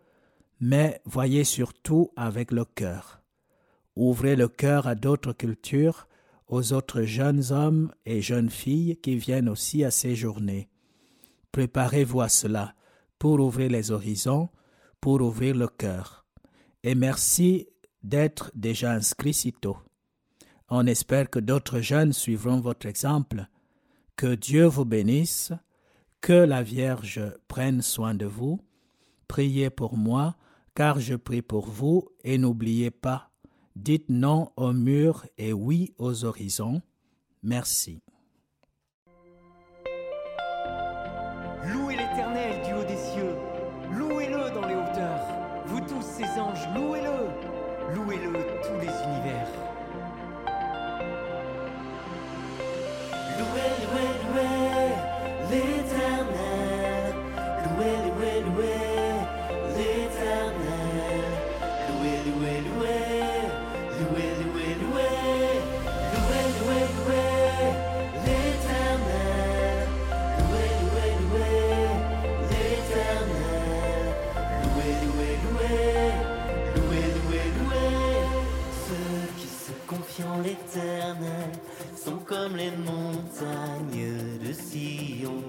mais 0.61 1.00
voyez 1.05 1.45
surtout 1.45 2.11
avec 2.17 2.50
le 2.50 2.64
cœur. 2.64 3.21
Ouvrez 3.97 4.37
le 4.37 4.49
cœur 4.49 4.87
à 4.87 4.95
d'autres 4.95 5.33
cultures, 5.33 6.07
aux 6.50 6.73
autres 6.73 7.02
jeunes 7.02 7.52
hommes 7.52 7.92
et 8.04 8.21
jeunes 8.21 8.50
filles 8.50 8.97
qui 8.97 9.16
viennent 9.16 9.49
aussi 9.49 9.85
à 9.85 9.92
ces 9.92 10.16
journées. 10.16 10.69
Préparez-vous 11.52 12.21
à 12.21 12.28
cela 12.28 12.75
pour 13.21 13.38
ouvrir 13.38 13.71
les 13.71 13.92
horizons, 13.92 14.49
pour 15.00 15.21
ouvrir 15.21 15.54
le 15.54 15.69
cœur. 15.69 16.26
Et 16.83 16.97
merci 16.97 17.69
d'être 18.02 18.50
déjà 18.54 18.90
inscrit 18.92 19.33
si 19.33 19.52
tôt. 19.52 19.78
On 20.69 20.87
espère 20.87 21.30
que 21.30 21.38
d'autres 21.38 21.80
jeunes 21.80 22.12
suivront 22.12 22.61
votre 22.61 22.87
exemple. 22.87 23.47
Que 24.16 24.35
Dieu 24.35 24.64
vous 24.64 24.85
bénisse, 24.85 25.52
que 26.21 26.33
la 26.33 26.64
Vierge 26.64 27.23
prenne 27.47 27.80
soin 27.80 28.14
de 28.14 28.26
vous. 28.26 28.61
Priez 29.28 29.71
pour 29.71 29.97
moi, 29.97 30.37
car 30.75 30.99
je 30.99 31.14
prie 31.14 31.42
pour 31.42 31.69
vous, 31.69 32.09
et 32.25 32.38
n'oubliez 32.38 32.90
pas, 32.90 33.29
dites 33.80 34.10
non 34.10 34.50
aux 34.56 34.72
murs 34.72 35.26
et 35.38 35.52
oui 35.52 35.94
aux 35.99 36.25
horizons. 36.25 36.82
Merci. 37.42 38.02
Louez 41.66 41.96
l'Éternel 41.96 42.62
du 42.66 42.72
haut 42.75 42.84
des 42.84 42.96
cieux, 42.96 43.34
louez-le 43.96 44.50
dans 44.54 44.66
les 44.66 44.75
hauteurs, 44.75 45.26
vous 45.66 45.80
tous 45.80 46.02
ses 46.02 46.25
anges, 46.38 46.68
louez-le, 46.75 47.94
louez-le 47.94 48.32
tous 48.62 48.78
les 48.80 48.92
univers. 49.08 49.49
Louez, 53.38 53.70
louez, 53.87 54.10
louez 54.28 54.70
sont 81.97 82.19
comme 82.25 82.57
les 82.57 82.71
montagnes 82.71 84.38
de 84.45 84.52
Sion. 84.52 85.42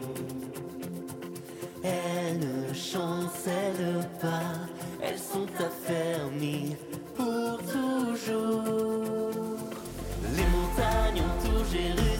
Elles 1.84 2.40
ne 2.40 2.74
chancellent 2.74 4.08
pas, 4.22 4.68
elles 5.02 5.18
sont 5.18 5.48
affermies 5.60 6.76
pour 7.16 7.58
toujours. 7.72 8.64
Les 10.36 10.48
montagnes 10.56 11.22
entourent 11.22 11.66
Jérusalem, 11.72 12.11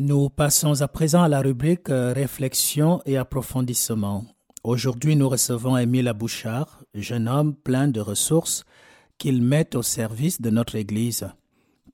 Nous 0.00 0.30
passons 0.30 0.80
à 0.80 0.86
présent 0.86 1.24
à 1.24 1.28
la 1.28 1.40
rubrique 1.40 1.90
euh, 1.90 2.12
Réflexion 2.12 3.02
et 3.04 3.16
approfondissement. 3.16 4.24
Aujourd'hui, 4.62 5.16
nous 5.16 5.28
recevons 5.28 5.76
Émile 5.76 6.12
Bouchard, 6.16 6.84
jeune 6.94 7.26
homme 7.26 7.56
plein 7.56 7.88
de 7.88 8.00
ressources 8.00 8.64
qu'il 9.18 9.42
met 9.42 9.74
au 9.74 9.82
service 9.82 10.40
de 10.40 10.50
notre 10.50 10.76
Église. 10.76 11.28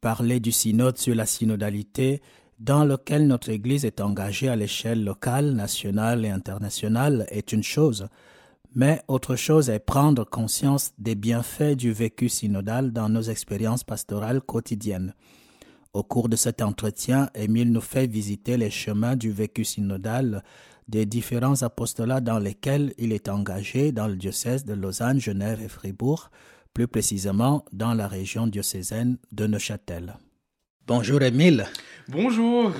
Parler 0.03 0.39
du 0.39 0.53
synode 0.53 0.99
sur 0.99 1.15
la 1.15 1.25
synodalité 1.25 2.21
dans 2.59 2.85
lequel 2.85 3.27
notre 3.27 3.49
Église 3.49 3.87
est 3.87 4.03
engagée 4.03 4.51
à 4.51 4.57
l'échelle 4.57 5.03
locale, 5.03 5.53
nationale 5.53 6.27
et 6.27 6.31
internationale 6.31 7.27
est 7.31 7.53
une 7.53 7.63
chose, 7.63 8.09
mais 8.75 9.03
autre 9.09 9.37
chose 9.37 9.71
est 9.71 9.79
prendre 9.79 10.25
conscience 10.25 10.93
des 10.99 11.15
bienfaits 11.15 11.77
du 11.77 11.93
vécu 11.93 12.29
synodal 12.29 12.93
dans 12.93 13.09
nos 13.09 13.23
expériences 13.23 13.85
pastorales 13.85 14.41
quotidiennes. 14.41 15.15
Au 15.93 16.03
cours 16.03 16.29
de 16.29 16.37
cet 16.37 16.61
entretien, 16.61 17.31
Émile 17.37 17.71
nous 17.71 17.81
fait 17.81 18.09
visiter 18.09 18.57
les 18.57 18.71
chemins 18.71 19.15
du 19.15 19.31
vécu 19.31 19.65
synodal 19.65 20.43
des 20.89 21.07
différents 21.07 21.63
apostolats 21.63 22.21
dans 22.21 22.39
lesquels 22.39 22.93
il 22.99 23.13
est 23.13 23.29
engagé 23.29 23.93
dans 23.93 24.09
le 24.09 24.17
diocèse 24.17 24.65
de 24.65 24.75
Lausanne, 24.75 25.21
Genève 25.21 25.63
et 25.63 25.69
Fribourg, 25.69 26.31
plus 26.75 26.89
précisément 26.89 27.65
dans 27.73 27.95
la 27.95 28.09
région 28.09 28.49
diocésaine 28.49 29.19
de 29.31 29.47
Neuchâtel. 29.47 30.17
Bonjour 30.87 31.23
Émile. 31.23 31.67
Bonjour. 32.09 32.71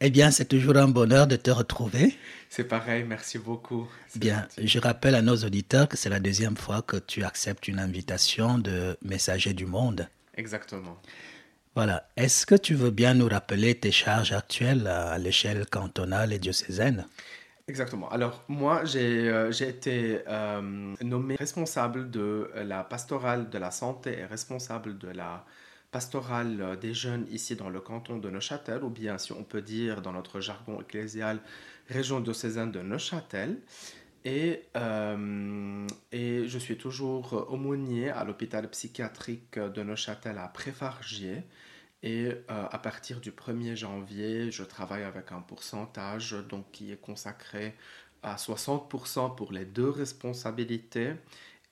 eh 0.00 0.10
bien, 0.10 0.30
c'est 0.30 0.46
toujours 0.46 0.78
un 0.78 0.88
bonheur 0.88 1.26
de 1.26 1.36
te 1.36 1.50
retrouver. 1.50 2.16
C'est 2.48 2.64
pareil, 2.64 3.04
merci 3.04 3.38
beaucoup. 3.38 3.86
Bien, 4.16 4.48
je 4.56 4.78
rappelle 4.78 5.14
à 5.14 5.20
nos 5.20 5.36
auditeurs 5.36 5.86
que 5.86 5.98
c'est 5.98 6.08
la 6.08 6.18
deuxième 6.18 6.56
fois 6.56 6.80
que 6.80 6.96
tu 6.96 7.22
acceptes 7.22 7.68
une 7.68 7.78
invitation 7.78 8.56
de 8.56 8.96
Messager 9.02 9.52
du 9.52 9.66
Monde. 9.66 10.08
Exactement. 10.34 10.96
Voilà. 11.74 12.08
Est-ce 12.16 12.46
que 12.46 12.54
tu 12.54 12.74
veux 12.74 12.90
bien 12.90 13.12
nous 13.12 13.28
rappeler 13.28 13.74
tes 13.74 13.92
charges 13.92 14.32
actuelles 14.32 14.86
à 14.86 15.18
l'échelle 15.18 15.66
cantonale 15.66 16.32
et 16.32 16.38
diocésaine? 16.38 17.04
Exactement. 17.68 18.08
Alors 18.08 18.44
moi, 18.48 18.86
j'ai 18.86 19.28
euh, 19.28 19.50
été 19.52 20.22
euh, 20.26 20.94
nommé 21.02 21.36
responsable 21.36 22.10
de 22.10 22.50
la 22.56 22.82
pastorale 22.82 23.50
de 23.50 23.58
la 23.58 23.70
santé 23.70 24.18
et 24.20 24.24
responsable 24.24 24.96
de 24.96 25.08
la 25.08 25.44
pastorale 25.90 26.60
euh, 26.60 26.76
des 26.76 26.94
jeunes 26.94 27.26
ici 27.30 27.56
dans 27.56 27.68
le 27.68 27.80
canton 27.80 28.18
de 28.18 28.30
Neuchâtel, 28.30 28.82
ou 28.84 28.90
bien 28.90 29.18
si 29.18 29.32
on 29.32 29.44
peut 29.44 29.62
dire 29.62 30.02
dans 30.02 30.12
notre 30.12 30.40
jargon 30.40 30.80
ecclésial, 30.80 31.40
région 31.88 32.20
diocésaine 32.20 32.72
de 32.72 32.80
Neuchâtel. 32.80 33.58
Et, 34.24 34.64
euh, 34.76 35.86
et 36.12 36.46
je 36.46 36.58
suis 36.58 36.76
toujours 36.76 37.46
aumônier 37.50 38.10
à 38.10 38.24
l'hôpital 38.24 38.68
psychiatrique 38.68 39.58
de 39.58 39.82
Neuchâtel 39.82 40.38
à 40.38 40.48
Préfargier. 40.48 41.42
Et 42.02 42.26
euh, 42.26 42.66
à 42.70 42.78
partir 42.78 43.20
du 43.20 43.30
1er 43.30 43.76
janvier, 43.76 44.50
je 44.50 44.62
travaille 44.62 45.04
avec 45.04 45.32
un 45.32 45.40
pourcentage 45.40 46.36
donc, 46.48 46.70
qui 46.72 46.92
est 46.92 47.00
consacré 47.00 47.74
à 48.22 48.36
60% 48.36 49.34
pour 49.34 49.52
les 49.52 49.64
deux 49.64 49.88
responsabilités 49.88 51.14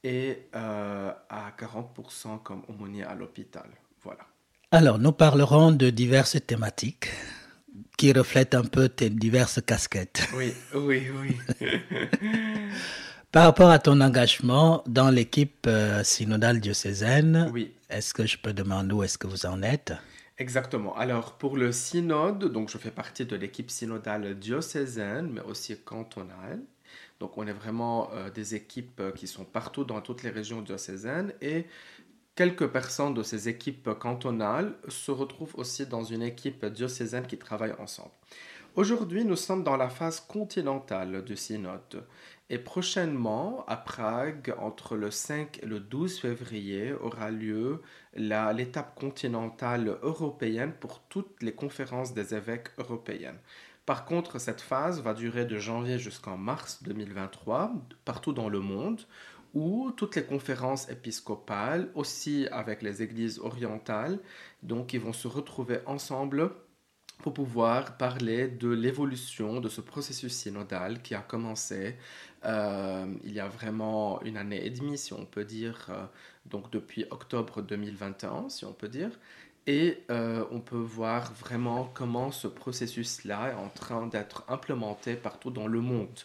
et 0.04 0.48
à 0.52 1.52
40% 1.59 2.42
comme 2.42 2.62
aumônier 2.68 3.04
à 3.04 3.14
l'hôpital. 3.14 3.68
Voilà. 4.09 4.25
Alors, 4.71 4.99
nous 4.99 5.12
parlerons 5.12 5.71
de 5.71 5.90
diverses 5.90 6.38
thématiques 6.47 7.11
qui 7.99 8.11
reflètent 8.11 8.55
un 8.55 8.64
peu 8.64 8.88
tes 8.88 9.11
diverses 9.11 9.61
casquettes. 9.61 10.27
Oui, 10.35 10.55
oui, 10.75 11.09
oui. 11.11 11.37
Par 13.33 13.44
rapport 13.44 13.68
à 13.68 13.79
ton 13.79 14.01
engagement 14.01 14.83
dans 14.87 15.11
l'équipe 15.11 15.66
euh, 15.66 16.03
synodale 16.05 16.59
diocésaine, 16.61 17.51
oui. 17.53 17.75
est-ce 17.90 18.14
que 18.14 18.25
je 18.25 18.38
peux 18.38 18.55
demander 18.55 18.94
où 18.94 19.03
est-ce 19.03 19.18
que 19.18 19.27
vous 19.27 19.44
en 19.44 19.62
êtes? 19.62 19.92
Exactement. 20.38 20.97
Alors 20.97 21.37
pour 21.37 21.59
le 21.59 21.71
synode, 21.71 22.51
donc 22.51 22.71
je 22.71 22.79
fais 22.79 22.90
partie 22.90 23.27
de 23.27 23.37
l'équipe 23.37 23.71
synodale 23.71 24.38
diocésaine, 24.38 25.29
mais 25.35 25.42
aussi 25.42 25.77
cantonale. 25.77 26.62
Donc 27.21 27.37
on 27.37 27.47
est 27.47 27.53
vraiment 27.53 28.11
euh, 28.14 28.31
des 28.31 28.55
équipes 28.55 29.03
qui 29.14 29.27
sont 29.27 29.44
partout 29.44 29.85
dans 29.85 30.01
toutes 30.01 30.23
les 30.23 30.31
régions 30.31 30.62
diocésaines 30.62 31.35
et 31.42 31.66
Quelques 32.38 32.68
personnes 32.68 33.14
de 33.14 33.24
ces 33.24 33.48
équipes 33.48 33.90
cantonales 33.98 34.77
se 34.87 35.11
retrouvent 35.11 35.57
aussi 35.57 35.87
dans 35.87 36.05
une 36.05 36.22
équipe 36.22 36.64
diocésaine 36.66 37.27
qui 37.27 37.37
travaille 37.37 37.74
ensemble. 37.81 38.12
Aujourd'hui, 38.77 39.24
nous 39.24 39.35
sommes 39.35 39.64
dans 39.64 39.77
la 39.77 39.88
phase 39.88 40.20
continentale 40.20 41.24
du 41.24 41.35
synode. 41.37 42.07
Et 42.48 42.59
prochainement, 42.59 43.64
à 43.66 43.77
Prague, 43.77 44.55
entre 44.61 44.94
le 44.94 45.11
5 45.11 45.64
et 45.64 45.66
le 45.66 45.81
12 45.81 46.20
février, 46.20 46.92
aura 46.92 47.33
lieu 47.33 47.83
l'étape 48.14 48.94
continentale 48.94 49.98
européenne 50.03 50.74
pour 50.79 51.01
toutes 51.09 51.42
les 51.42 51.57
conférences 51.57 52.14
des 52.14 52.37
évêques 52.37 52.68
européennes. 52.79 53.40
Par 53.85 54.05
contre, 54.05 54.38
cette 54.38 54.61
phase 54.61 55.03
va 55.03 55.12
durer 55.12 55.44
de 55.44 55.59
janvier 55.59 55.98
jusqu'en 55.98 56.37
mars 56.37 56.85
2023, 56.85 57.72
partout 58.05 58.33
dans 58.33 58.48
le 58.48 58.61
monde, 58.61 59.01
où 59.55 59.91
toutes 59.97 60.17
les 60.17 60.25
conférences 60.25 60.89
épiscopales, 60.91 61.91
aussi 61.95 62.47
avec 62.51 62.83
les 62.83 63.03
églises 63.03 63.39
orientales, 63.39 64.19
donc 64.63 64.93
ils 64.93 65.01
vont 65.01 65.13
se 65.13 65.29
retrouver 65.29 65.79
ensemble 65.87 66.51
pour 67.23 67.35
pouvoir 67.35 67.97
parler 67.97 68.47
de 68.47 68.69
l'évolution 68.69 69.61
de 69.61 69.69
ce 69.69 69.81
processus 69.81 70.33
synodal 70.33 71.03
qui 71.03 71.15
a 71.15 71.21
commencé 71.21 71.97
euh, 72.45 73.07
il 73.25 73.33
y 73.33 73.41
a 73.41 73.49
vraiment 73.49 74.23
une 74.23 74.37
année 74.37 74.65
et 74.65 74.71
demie, 74.71 74.99
si 74.99 75.13
on 75.13 75.25
peut 75.25 75.45
dire, 75.45 75.87
euh, 75.91 76.05
donc 76.47 76.71
depuis 76.71 77.05
octobre 77.11 77.63
2021, 77.63 78.49
si 78.49 78.65
on 78.65 78.73
peut 78.73 78.89
dire. 78.89 79.11
Et 79.67 80.05
euh, 80.11 80.45
on 80.51 80.61
peut 80.61 80.77
voir 80.77 81.33
vraiment 81.35 81.91
comment 81.93 82.31
ce 82.31 82.47
processus-là 82.47 83.51
est 83.51 83.55
en 83.55 83.69
train 83.69 84.07
d'être 84.07 84.45
implémenté 84.49 85.15
partout 85.15 85.51
dans 85.51 85.67
le 85.67 85.81
monde. 85.81 86.21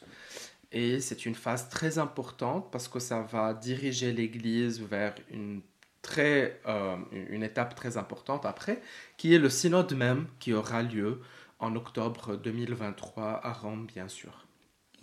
Et 0.74 1.00
c'est 1.00 1.28
une 1.28 1.36
phase 1.36 1.70
très 1.70 2.00
importante 2.00 2.72
parce 2.72 2.88
que 2.88 3.00
ça 3.00 3.22
va 3.22 3.54
diriger 3.54 4.12
l'Église 4.12 4.82
vers 4.82 5.14
une, 5.30 5.62
très, 6.02 6.60
euh, 6.66 6.98
une 7.12 7.44
étape 7.44 7.76
très 7.76 7.96
importante 7.96 8.44
après, 8.46 8.82
qui 9.16 9.36
est 9.36 9.40
le 9.40 9.50
synode 9.50 9.94
même 9.94 10.28
qui 10.40 10.52
aura 10.52 10.82
lieu 10.82 11.22
en 11.60 11.76
octobre 11.76 12.36
2023 12.36 13.46
à 13.46 13.54
Rome, 13.54 13.86
bien 13.86 14.08
sûr. 14.08 14.46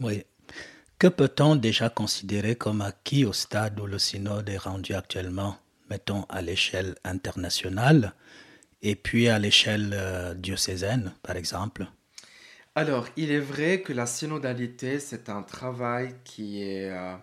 Oui. 0.00 0.24
Que 0.98 1.06
peut-on 1.06 1.54
déjà 1.54 1.88
considérer 1.88 2.56
comme 2.56 2.82
acquis 2.82 3.24
au 3.24 3.32
stade 3.32 3.78
où 3.78 3.86
le 3.86 3.98
synode 3.98 4.48
est 4.48 4.58
rendu 4.58 4.92
actuellement, 4.92 5.56
mettons 5.88 6.24
à 6.28 6.42
l'échelle 6.42 6.96
internationale 7.04 8.12
et 8.82 8.96
puis 8.96 9.28
à 9.28 9.38
l'échelle 9.38 9.92
euh, 9.94 10.34
diocésaine, 10.34 11.14
par 11.22 11.36
exemple? 11.36 11.86
Alors, 12.76 13.08
il 13.16 13.32
est 13.32 13.40
vrai 13.40 13.82
que 13.82 13.92
la 13.92 14.06
synodalité, 14.06 15.00
c'est 15.00 15.28
un 15.28 15.42
travail 15.42 16.14
qui 16.24 16.62
est 16.62 16.90
euh, 16.90 17.16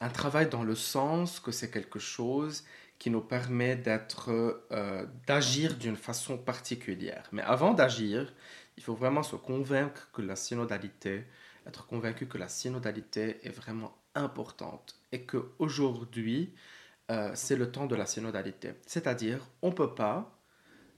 un 0.00 0.08
travail 0.08 0.48
dans 0.48 0.62
le 0.64 0.74
sens 0.74 1.40
que 1.40 1.52
c'est 1.52 1.70
quelque 1.70 1.98
chose 1.98 2.64
qui 2.98 3.10
nous 3.10 3.20
permet 3.20 3.76
d'être, 3.76 4.30
euh, 4.72 5.06
d'agir 5.26 5.76
d'une 5.76 5.96
façon 5.96 6.38
particulière. 6.38 7.28
Mais 7.32 7.42
avant 7.42 7.74
d'agir, 7.74 8.32
il 8.76 8.82
faut 8.82 8.94
vraiment 8.94 9.22
se 9.22 9.36
convaincre 9.36 10.08
que 10.12 10.22
la 10.22 10.36
synodalité, 10.36 11.24
être 11.66 11.86
convaincu 11.86 12.26
que 12.26 12.38
la 12.38 12.48
synodalité 12.48 13.40
est 13.46 13.50
vraiment 13.50 13.96
importante 14.14 15.00
et 15.12 15.22
que 15.22 15.50
aujourd'hui, 15.58 16.54
euh, 17.10 17.30
c'est 17.34 17.56
le 17.56 17.70
temps 17.70 17.86
de 17.86 17.94
la 17.96 18.06
synodalité. 18.06 18.72
C'est-à-dire, 18.86 19.46
on 19.62 19.68
ne 19.68 19.74
peut 19.74 19.94
pas 19.94 20.38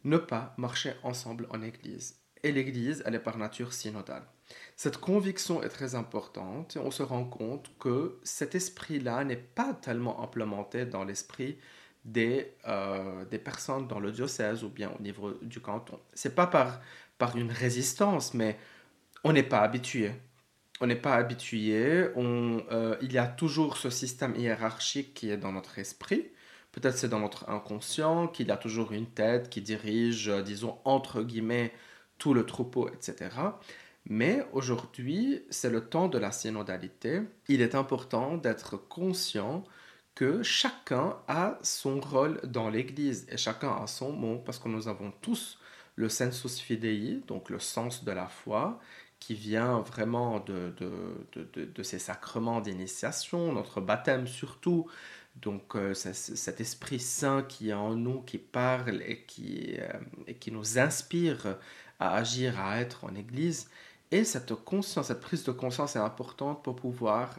ne 0.05 0.19
pas 0.19 0.55
marcher 0.59 0.95
ensemble 1.03 1.49
en 1.51 1.62
Église 1.62 2.21
et 2.46 2.52
l'Église, 2.52 3.02
elle 3.06 3.14
est 3.14 3.20
par 3.20 3.38
nature 3.38 3.72
synodale. 3.72 4.22
Cette 4.76 4.98
conviction 4.98 5.62
est 5.62 5.68
très 5.68 5.94
importante 5.94 6.76
et 6.76 6.78
on 6.78 6.90
se 6.90 7.02
rend 7.02 7.24
compte 7.24 7.70
que 7.78 8.18
cet 8.22 8.54
esprit-là 8.54 9.24
n'est 9.24 9.37
pas 9.37 9.74
tellement 9.74 10.22
implémenté 10.22 10.87
dans 10.87 11.04
l'esprit 11.04 11.59
des, 12.04 12.54
euh, 12.68 13.24
des 13.24 13.38
personnes 13.38 13.88
dans 13.88 13.98
le 13.98 14.12
diocèse 14.12 14.62
ou 14.62 14.68
bien 14.68 14.92
au 14.98 15.02
niveau 15.02 15.32
du 15.42 15.61
canton. 15.61 15.98
C'est 16.14 16.35
pas 16.35 16.46
par, 16.46 16.80
par 17.18 17.37
une 17.37 17.50
résistance, 17.50 18.35
mais 18.35 18.59
on 19.24 19.32
n'est 19.32 19.42
pas 19.42 19.61
habitué. 19.61 20.12
On 20.80 20.87
n'est 20.87 20.94
pas 20.94 21.14
habitué, 21.14 22.11
euh, 22.16 22.96
il 23.00 23.12
y 23.12 23.18
a 23.18 23.26
toujours 23.26 23.78
ce 23.78 23.88
système 23.88 24.37
hiérarchique 24.37 25.14
qui 25.14 25.30
est 25.30 25.38
dans 25.38 25.52
notre 25.52 25.78
esprit. 25.78 26.26
Peut-être 26.72 26.98
c'est 26.98 27.09
dans 27.09 27.20
notre 27.20 27.48
inconscient 27.48 28.28
qu'il 28.28 28.48
y 28.48 28.50
a 28.50 28.59
toujours 28.59 28.92
une 28.92 29.06
tête 29.06 29.48
qui 29.48 29.62
dirige, 29.62 30.28
euh, 30.28 30.42
disons, 30.42 30.78
entre 30.85 31.22
guillemets, 31.22 31.72
tout 32.18 32.35
le 32.35 32.46
troupeau, 32.46 32.88
etc. 32.88 33.31
Mais 34.09 34.46
aujourd'hui, 34.52 35.42
c'est 35.50 35.70
le 35.70 35.88
temps 35.88 36.09
de 36.09 36.18
la 36.18 36.31
synodalité. 36.31 37.22
Il 37.48 37.61
est 37.61 37.74
important 37.74 38.37
d'être 38.37 38.76
conscient 38.76 39.64
que 40.14 40.42
chacun 40.42 41.16
a 41.29 41.59
son 41.62 42.00
rôle 42.00 42.40
dans 42.44 42.70
l'Église 42.70 43.26
et 43.31 43.37
chacun 43.37 43.70
a 43.70 43.87
son 43.87 44.12
mot 44.12 44.38
parce 44.38 44.59
que 44.59 44.68
nous 44.68 44.88
avons 44.88 45.12
tous 45.20 45.59
le 45.96 46.09
sensus 46.09 46.61
fidei, 46.61 47.20
donc 47.26 47.50
le 47.50 47.59
sens 47.59 48.05
de 48.05 48.12
la 48.12 48.26
foi, 48.26 48.81
qui 49.18 49.35
vient 49.35 49.81
vraiment 49.81 50.40
de, 50.40 50.74
de, 50.76 51.83
ces 51.83 51.98
sacrements 51.98 52.61
d'initiation, 52.61 53.52
notre 53.52 53.81
baptême 53.81 54.26
surtout. 54.26 54.87
Donc 55.37 55.76
euh, 55.76 55.92
cet 55.94 56.61
Esprit 56.61 56.98
Saint 56.98 57.42
qui 57.42 57.70
est 57.70 57.74
en 57.74 57.94
nous, 57.94 58.22
qui 58.22 58.38
parle 58.38 59.02
et 59.02 59.24
qui, 59.24 59.74
euh, 59.79 59.92
et 60.26 60.35
qui 60.35 60.50
nous 60.50 60.79
inspire 60.79 61.59
à 62.00 62.14
agir, 62.16 62.61
à 62.61 62.80
être 62.80 63.04
en 63.04 63.14
Église. 63.14 63.68
Et 64.11 64.24
cette 64.24 64.54
prise 64.54 65.44
de 65.44 65.52
conscience 65.52 65.96
est 65.96 66.00
importante 66.00 66.62
pour 66.62 66.76
pouvoir 66.76 67.37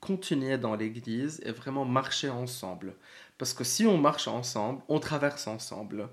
continuer 0.00 0.58
dans 0.58 0.74
l'Église 0.74 1.40
et 1.44 1.52
vraiment 1.52 1.84
marcher 1.84 2.28
ensemble. 2.28 2.94
Parce 3.38 3.54
que 3.54 3.64
si 3.64 3.86
on 3.86 3.96
marche 3.96 4.28
ensemble, 4.28 4.82
on 4.88 4.98
traverse 4.98 5.46
ensemble. 5.46 6.08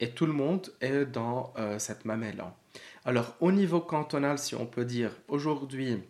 Et 0.00 0.10
tout 0.10 0.26
le 0.26 0.32
monde 0.32 0.72
est 0.80 1.04
dans 1.04 1.52
euh, 1.56 1.78
cette 1.78 2.04
même 2.04 2.24
élan. 2.24 2.56
Alors, 3.04 3.36
au 3.40 3.52
niveau 3.52 3.80
cantonal, 3.80 4.38
si 4.38 4.54
on 4.56 4.66
peut 4.66 4.84
dire, 4.84 5.12
aujourd'hui, 5.28 6.02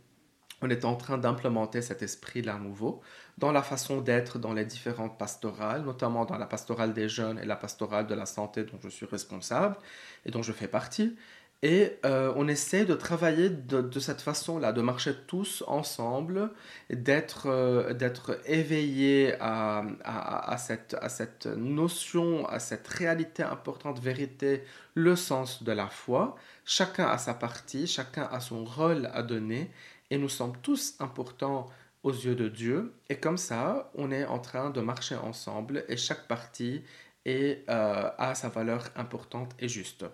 on 0.62 0.70
est 0.70 0.86
en 0.86 0.96
train 0.96 1.18
d'implémenter 1.18 1.82
cet 1.82 2.02
esprit-là 2.02 2.58
nouveau 2.58 3.02
dans 3.38 3.52
la 3.52 3.62
façon 3.62 4.00
d'être 4.00 4.38
dans 4.38 4.52
les 4.52 4.64
différentes 4.64 5.18
pastorales, 5.18 5.82
notamment 5.82 6.24
dans 6.24 6.38
la 6.38 6.46
pastorale 6.46 6.92
des 6.92 7.08
jeunes 7.08 7.38
et 7.38 7.44
la 7.44 7.56
pastorale 7.56 8.06
de 8.06 8.14
la 8.14 8.26
santé 8.26 8.64
dont 8.64 8.78
je 8.82 8.88
suis 8.88 9.06
responsable 9.06 9.76
et 10.24 10.30
dont 10.30 10.42
je 10.42 10.52
fais 10.52 10.68
partie. 10.68 11.16
Et 11.64 11.98
euh, 12.04 12.30
on 12.36 12.46
essaie 12.46 12.84
de 12.84 12.92
travailler 12.92 13.48
de, 13.48 13.98
cette 13.98 14.20
façon-là, 14.20 14.72
de 14.72 14.82
marcher 14.82 15.14
tous 15.26 15.64
ensemble, 15.66 16.50
d'être 16.90 17.46
euh, 17.46 18.38
éveillés 18.44 19.34
à, 19.40 19.82
à, 20.04 20.58
cette, 20.58 20.94
à 21.00 21.08
cette 21.08 21.46
notion, 21.46 22.46
à 22.48 22.58
cette 22.58 22.86
réalité 22.86 23.42
importante, 23.42 23.98
vérité, 23.98 24.62
le 24.94 25.16
sens 25.16 25.62
de 25.62 25.72
la 25.72 25.86
foi. 25.86 26.36
Chacun 26.66 27.06
a 27.06 27.16
sa 27.16 27.32
partie, 27.32 27.86
chacun 27.86 28.28
a 28.30 28.40
son 28.40 28.66
rôle 28.66 29.08
à 29.14 29.22
donner, 29.22 29.70
et 30.10 30.18
nous 30.18 30.28
sommes 30.28 30.58
tous 30.62 30.96
importants 31.00 31.70
aux 32.04 32.12
yeux 32.12 32.36
de 32.36 32.48
Dieu. 32.48 32.94
Et 33.08 33.16
comme 33.16 33.38
ça, 33.38 33.90
on 33.96 34.12
est 34.12 34.26
en 34.26 34.38
train 34.38 34.70
de 34.70 34.80
marcher 34.80 35.16
ensemble, 35.16 35.84
et 35.88 35.96
chaque 35.96 36.28
partie 36.28 36.82
est, 37.24 37.68
euh, 37.68 38.10
a 38.16 38.34
sa 38.36 38.48
valeur 38.48 38.84
importante 38.94 39.52
et 39.58 39.68
juste. 39.68 40.04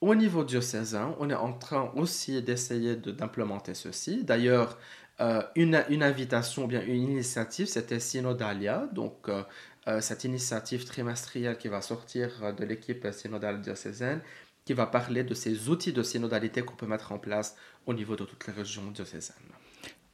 Au 0.00 0.14
niveau 0.14 0.44
diocésain, 0.44 1.14
on 1.20 1.30
est 1.30 1.34
en 1.34 1.52
train 1.52 1.92
aussi 1.94 2.42
d'essayer 2.42 2.96
d'implémenter 2.96 3.74
ceci. 3.74 4.24
D'ailleurs, 4.24 4.78
euh, 5.20 5.42
une, 5.54 5.84
une, 5.88 6.02
invitation, 6.02 6.66
bien 6.66 6.82
une 6.82 7.02
initiative, 7.02 7.66
c'était 7.66 8.00
Synodalia, 8.00 8.88
donc 8.92 9.28
euh, 9.28 10.00
cette 10.00 10.24
initiative 10.24 10.84
trimestrielle 10.84 11.56
qui 11.56 11.68
va 11.68 11.80
sortir 11.80 12.54
de 12.54 12.64
l'équipe 12.64 13.06
synodale 13.12 13.60
diocésaine, 13.62 14.20
qui 14.64 14.74
va 14.74 14.86
parler 14.86 15.22
de 15.22 15.32
ces 15.32 15.68
outils 15.68 15.92
de 15.92 16.02
synodalité 16.02 16.62
qu'on 16.62 16.74
peut 16.74 16.86
mettre 16.86 17.12
en 17.12 17.18
place 17.18 17.56
au 17.86 17.94
niveau 17.94 18.16
de 18.16 18.24
toutes 18.24 18.46
les 18.46 18.52
régions 18.52 18.90
diocésaines. 18.90 19.36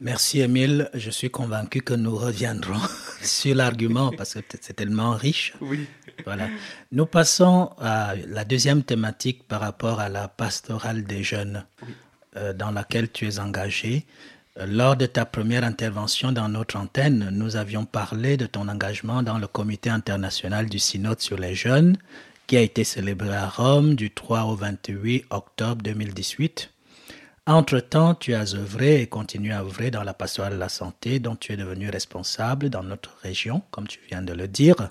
Merci 0.03 0.41
Émile, 0.41 0.91
je 0.95 1.11
suis 1.11 1.31
convaincu 1.31 1.81
que 1.81 1.95
nous 1.95 2.17
reviendrons 2.17 2.81
sur 3.23 3.55
l'argument 3.55 4.11
parce 4.11 4.35
que 4.35 4.41
c'est 4.61 4.75
tellement 4.75 5.13
riche. 5.13 5.55
Oui. 5.61 5.87
Voilà. 6.25 6.49
Nous 6.91 7.07
passons 7.07 7.71
à 7.79 8.17
la 8.27 8.45
deuxième 8.45 8.83
thématique 8.83 9.47
par 9.47 9.61
rapport 9.61 10.01
à 10.01 10.09
la 10.09 10.27
pastorale 10.27 11.05
des 11.05 11.23
jeunes 11.23 11.65
euh, 12.37 12.53
dans 12.53 12.73
laquelle 12.73 13.13
tu 13.13 13.29
es 13.29 13.39
engagé. 13.39 14.05
Euh, 14.59 14.67
lors 14.67 14.97
de 14.97 15.07
ta 15.07 15.25
première 15.25 15.63
intervention 15.63 16.33
dans 16.33 16.49
notre 16.49 16.79
antenne, 16.79 17.29
nous 17.31 17.55
avions 17.55 17.85
parlé 17.85 18.37
de 18.37 18.47
ton 18.47 18.67
engagement 18.67 19.23
dans 19.23 19.39
le 19.39 19.47
comité 19.47 19.89
international 19.89 20.69
du 20.69 20.81
synode 20.81 21.21
sur 21.21 21.39
les 21.39 21.55
jeunes 21.55 21.97
qui 22.49 22.57
a 22.57 22.61
été 22.61 22.83
célébré 22.83 23.33
à 23.37 23.49
Rome 23.49 23.95
du 23.95 24.11
3 24.11 24.47
au 24.47 24.57
28 24.57 25.27
octobre 25.31 25.81
2018. 25.81 26.72
Entre-temps, 27.47 28.15
tu 28.15 28.35
as 28.35 28.55
œuvré 28.55 29.03
et 29.03 29.07
continues 29.09 29.53
à 29.53 29.63
œuvrer 29.63 29.91
dans 29.91 30.05
la 30.05 30.15
pastorale 30.15 30.53
de 30.55 30.59
la 30.59 30.69
santé 30.69 31.19
dont 31.19 31.35
tu 31.35 31.53
es 31.53 31.57
devenu 31.57 31.91
responsable 31.91 32.71
dans 32.71 32.85
notre 32.85 33.17
région, 33.23 33.63
comme 33.73 33.89
tu 33.89 33.99
viens 34.09 34.23
de 34.23 34.33
le 34.33 34.47
dire. 34.47 34.91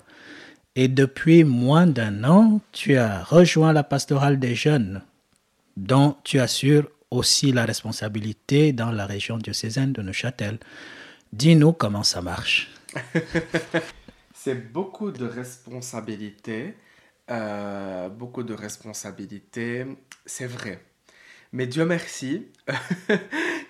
Et 0.76 0.88
depuis 0.88 1.44
moins 1.44 1.86
d'un 1.86 2.24
an, 2.24 2.60
tu 2.72 2.96
as 2.96 3.24
rejoint 3.24 3.72
la 3.72 3.84
pastorale 3.84 4.38
des 4.38 4.54
jeunes, 4.54 5.02
dont 5.78 6.16
tu 6.24 6.40
assures 6.40 6.88
aussi 7.10 7.52
la 7.52 7.64
responsabilité 7.64 8.72
dans 8.72 8.90
la 8.90 9.06
région 9.06 9.38
diocésaine 9.38 9.92
de 9.92 10.02
Neuchâtel. 10.02 10.58
Dis-nous 11.32 11.72
comment 11.72 12.02
ça 12.02 12.20
marche. 12.20 12.70
C'est 14.34 14.72
beaucoup 14.72 15.10
de 15.10 15.24
responsabilités. 15.24 16.74
Euh, 17.30 18.08
beaucoup 18.08 18.42
de 18.42 18.52
responsabilités, 18.52 19.86
c'est 20.26 20.46
vrai. 20.46 20.82
Mais 21.52 21.66
Dieu 21.66 21.84
merci 21.84 22.46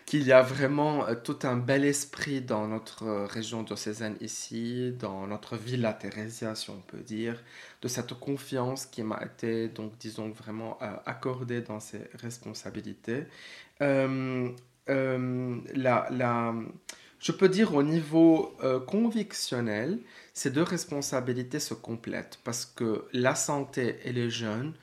qu'il 0.06 0.22
y 0.22 0.32
a 0.32 0.42
vraiment 0.42 1.08
euh, 1.08 1.14
tout 1.16 1.38
un 1.42 1.56
bel 1.56 1.84
esprit 1.84 2.40
dans 2.40 2.68
notre 2.68 3.02
euh, 3.04 3.26
région 3.26 3.64
diocésaine 3.64 4.16
ici, 4.20 4.92
dans 5.00 5.26
notre 5.26 5.56
villa 5.56 5.92
Thérésia, 5.92 6.54
si 6.54 6.70
on 6.70 6.80
peut 6.80 7.00
dire, 7.00 7.42
de 7.80 7.88
cette 7.88 8.14
confiance 8.14 8.86
qui 8.86 9.02
m'a 9.02 9.20
été, 9.24 9.68
donc 9.68 9.98
disons, 9.98 10.30
vraiment 10.30 10.78
euh, 10.80 10.94
accordée 11.06 11.60
dans 11.60 11.80
ces 11.80 12.02
responsabilités. 12.14 13.24
la, 13.80 14.54
je 17.18 17.32
peux 17.32 17.48
dire 17.48 17.74
au 17.74 17.82
niveau 17.82 18.56
convictionnel, 18.86 19.98
ces 20.34 20.50
deux 20.50 20.62
responsabilités 20.62 21.60
se 21.60 21.74
complètent 21.74 22.38
parce 22.44 22.66
que 22.66 23.06
la 23.12 23.34
santé 23.34 23.98
et 24.04 24.12
les 24.12 24.30
jeunes 24.30 24.74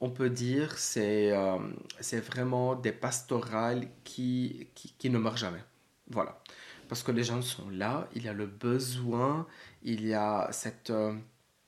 on 0.00 0.10
peut 0.10 0.30
dire 0.30 0.78
c'est 0.78 1.32
euh, 1.32 1.58
vraiment 2.26 2.74
des 2.74 2.92
pastorales 2.92 3.88
qui, 4.04 4.68
qui, 4.74 5.10
ne 5.10 5.18
meurent 5.18 5.36
jamais. 5.36 5.64
Voilà. 6.10 6.42
Parce 6.88 7.02
que 7.02 7.12
les 7.12 7.24
gens 7.24 7.42
sont 7.42 7.68
là, 7.70 8.08
il 8.14 8.24
y 8.24 8.28
a 8.28 8.32
le 8.32 8.46
besoin, 8.46 9.46
il 9.82 10.06
y 10.06 10.14
a 10.14 10.48
cette, 10.52 10.90
euh, 10.90 11.14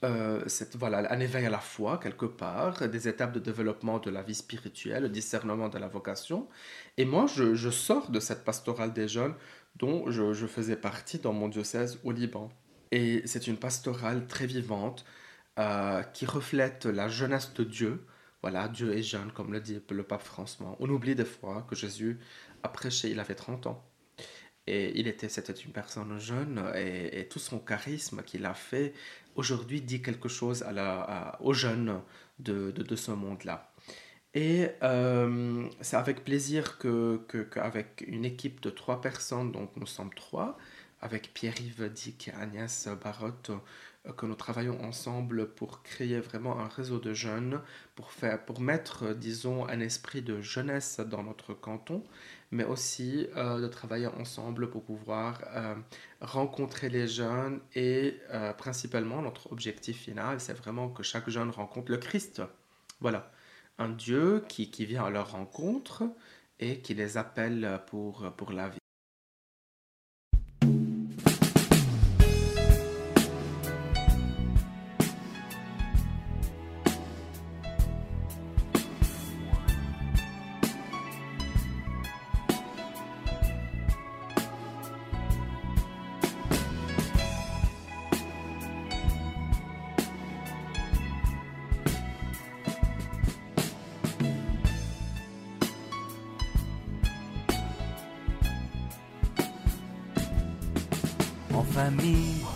euh, 0.05 0.43
cette, 0.47 0.77
voilà, 0.77 1.13
un 1.13 1.21
éveil 1.21 1.47
à 1.47 1.51
la 1.51 1.59
foi 1.59 1.99
quelque 1.99 2.27
part, 2.27 2.89
des 2.89 3.09
étapes 3.09 3.33
de 3.33 3.41
développement 3.41 3.99
de 3.99 4.11
la 4.11 4.23
vie 4.23 4.35
spirituelle, 4.35 5.05
le 5.05 5.09
discernement 5.09 5.69
de 5.69 5.79
la 5.79 5.89
vocation. 5.89 6.49
Et 6.99 7.05
moi, 7.05 7.27
je, 7.27 7.55
je 7.55 7.71
sors 7.71 8.11
de 8.11 8.21
cette 8.21 8.45
pastorale 8.45 8.93
des 8.93 9.09
jeunes 9.09 9.35
dont 9.77 10.11
je 10.11 10.47
faisais 10.47 10.77
partie 10.77 11.19
dans 11.19 11.33
mon 11.33 11.49
diocèse 11.49 11.99
au 12.05 12.13
Liban. 12.13 12.51
Et 12.91 13.23
c'est 13.27 13.47
une 13.47 13.57
pastorale 13.59 14.27
très 14.27 14.47
vivante 14.47 15.05
qui 16.15 16.27
reflète 16.27 16.87
la 16.87 17.09
jeunesse 17.09 17.53
de 17.55 17.65
Dieu, 17.65 18.07
voilà, 18.43 18.69
Dieu 18.69 18.97
est 18.97 19.03
jeune, 19.03 19.33
comme 19.33 19.53
le 19.53 19.61
dit 19.61 19.81
le 19.91 20.03
pape 20.03 20.23
François. 20.23 20.77
On 20.81 20.89
oublie 20.89 21.15
des 21.15 21.25
fois 21.25 21.67
que 21.69 21.75
Jésus 21.75 22.19
a 22.63 22.69
prêché, 22.69 23.11
il 23.11 23.19
avait 23.21 23.35
30 23.35 23.67
ans. 23.67 23.85
Et 24.67 24.99
il 25.01 25.09
était, 25.09 25.31
c'était 25.31 25.55
une 25.55 25.73
personne 25.73 26.19
jeune 26.19 26.63
et, 26.77 27.27
tout 27.31 27.39
son 27.39 27.59
charisme 27.59 28.23
qu'il 28.23 28.45
a 28.45 28.53
fait 28.53 28.93
aujourd'hui 29.35 29.81
dit 29.81 30.03
quelque 30.03 30.29
chose 30.29 30.65
aux 31.41 31.53
jeunes 31.55 32.03
de, 32.39 32.97
ce 32.97 33.11
monde-là. 33.13 33.73
Et 34.35 34.69
euh, 34.83 35.67
c'est 35.81 35.97
avec 35.97 36.23
plaisir 36.23 36.77
que, 36.79 37.25
qu'avec 37.51 38.05
une 38.07 38.27
équipe 38.27 38.61
de 38.61 38.69
trois 38.71 39.01
personnes, 39.01 39.53
donc 39.53 39.71
nous 39.77 39.87
sommes 39.87 40.13
trois, 40.13 40.59
avec 41.01 41.33
Pierre-Yves 41.33 41.91
Dick 41.91 42.29
et 42.29 42.33
Agnès 42.33 42.89
Barotte, 43.03 43.51
que 44.17 44.27
nous 44.27 44.35
travaillons 44.35 44.83
ensemble 44.83 45.49
pour 45.55 45.83
créer 45.83 46.21
vraiment 46.21 46.59
un 46.59 46.69
réseau 46.69 46.99
de 46.99 47.13
jeunes, 47.13 47.61
pour, 47.95 48.13
faire, 48.13 48.45
pour 48.45 48.61
mettre, 48.61 49.15
disons, 49.15 49.67
un 49.69 49.81
esprit 49.81 50.23
de 50.23 50.41
jeunesse 50.41 51.01
dans 51.01 51.23
notre 51.23 51.55
canton, 51.55 52.05
mais 52.51 52.65
aussi 52.65 53.27
euh, 53.37 53.61
de 53.61 53.69
travailler 53.69 54.07
ensemble 54.07 54.71
pour 54.71 54.85
pouvoir 54.85 55.41
euh, 55.55 55.75
rencontrer 56.21 56.89
les 56.89 57.07
jeunes 57.07 57.61
et 57.75 58.19
principalement 58.57 59.23
notre 59.23 59.53
objectif 59.53 59.99
final, 59.99 60.41
c'est 60.41 60.55
vraiment 60.55 60.89
que 60.89 61.03
chaque 61.03 61.29
jeune 61.29 61.51
rencontre 61.51 61.91
le 61.91 61.99
Christ. 61.99 62.43
Voilà, 63.01 63.31
un 63.79 63.89
Dieu 63.91 64.45
qui, 64.49 64.71
qui 64.71 64.87
vient 64.87 65.05
à 65.05 65.11
leur 65.11 65.33
rencontre 65.33 66.05
et 66.61 66.81
qui 66.81 66.95
les 66.95 67.17
appelle 67.17 67.81
pour, 67.87 68.33
pour 68.37 68.53
la 68.53 68.69
vie. 68.69 68.78
En 101.77 101.99
Église. 101.99 102.48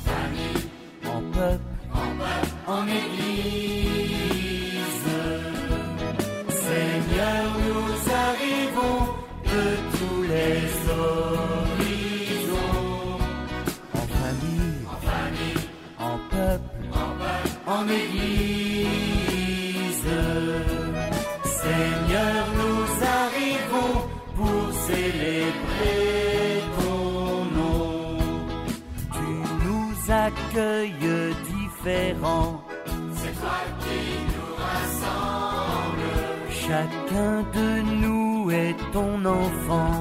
Enfant. 39.27 39.92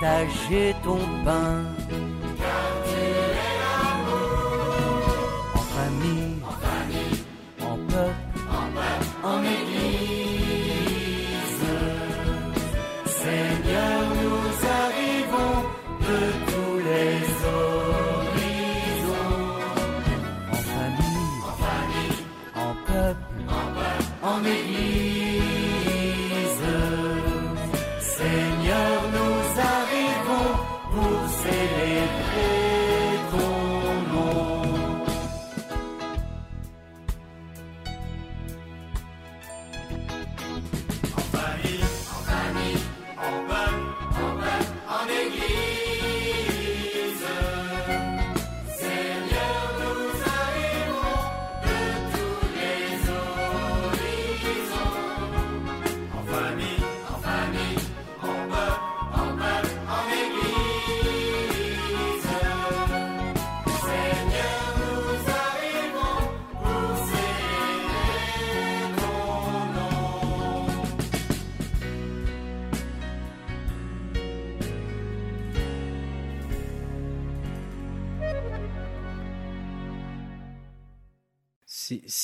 Partager 0.00 0.74
ton 0.82 1.00
pain. 1.24 1.67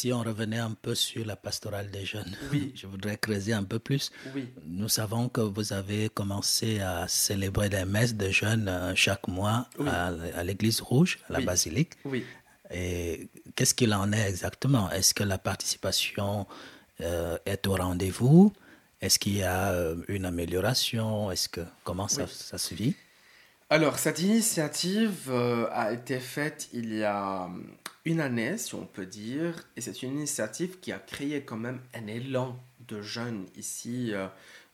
Si, 0.04 0.12
on 0.12 0.22
revenait 0.22 0.58
un 0.58 0.72
peu 0.72 0.94
sur 0.94 1.24
la 1.24 1.34
pastorale 1.34 1.90
des 1.90 2.04
jeunes, 2.04 2.36
Oui. 2.52 2.72
je 2.76 2.86
voudrais 2.86 3.16
creuser 3.16 3.54
un 3.54 3.64
peu 3.64 3.78
plus. 3.78 4.12
Oui. 4.34 4.50
Nous 4.66 4.90
savons 4.90 5.30
que 5.30 5.40
vous 5.40 5.72
avez 5.72 6.10
commencé 6.10 6.80
à 6.80 7.08
célébrer 7.08 7.70
des 7.70 7.86
messes 7.86 8.14
de 8.14 8.28
jeunes 8.28 8.68
euh, 8.68 8.92
chaque 8.94 9.26
mois 9.28 9.66
Oui. 9.78 9.88
à, 9.88 10.12
à 10.36 10.44
l'église 10.44 10.82
rouge, 10.82 11.20
à 11.30 11.32
la 11.32 11.40
basilique. 11.40 11.92
Oui. 12.04 12.22
Et 12.70 13.30
qu'est-ce 13.56 13.74
qu'il 13.74 13.94
en 13.94 14.12
est 14.12 14.28
exactement? 14.28 14.90
Est-ce 14.90 15.14
que 15.14 15.24
la 15.24 15.38
participation 15.38 16.46
euh, 17.00 17.38
est 17.46 17.66
au 17.66 17.74
rendez-vous? 17.74 18.52
Est-ce 19.00 19.18
qu'il 19.18 19.36
y 19.38 19.42
a 19.42 19.70
euh, 19.72 19.96
une 20.08 20.26
amélioration? 20.26 21.30
Est-ce 21.30 21.48
que 21.48 21.62
comment 21.82 22.08
ça, 22.08 22.26
ça 22.26 22.58
se 22.58 22.74
vit? 22.74 22.94
Alors, 23.70 23.98
cette 23.98 24.18
initiative 24.20 25.30
euh, 25.30 25.66
a 25.72 25.92
été 25.92 26.20
faite 26.20 26.68
il 26.74 26.94
y 26.94 27.02
a 27.02 27.44
hum, 27.44 27.66
une 28.04 28.20
année, 28.20 28.58
si 28.58 28.74
on 28.74 28.84
peut 28.84 29.06
dire, 29.06 29.66
et 29.76 29.80
c'est 29.80 30.02
une 30.02 30.12
initiative 30.12 30.80
qui 30.80 30.92
a 30.92 30.98
créé 30.98 31.42
quand 31.44 31.56
même 31.56 31.80
un 31.94 32.06
élan 32.06 32.58
de 32.86 33.00
jeunes 33.00 33.46
ici, 33.56 34.10
euh, 34.12 34.26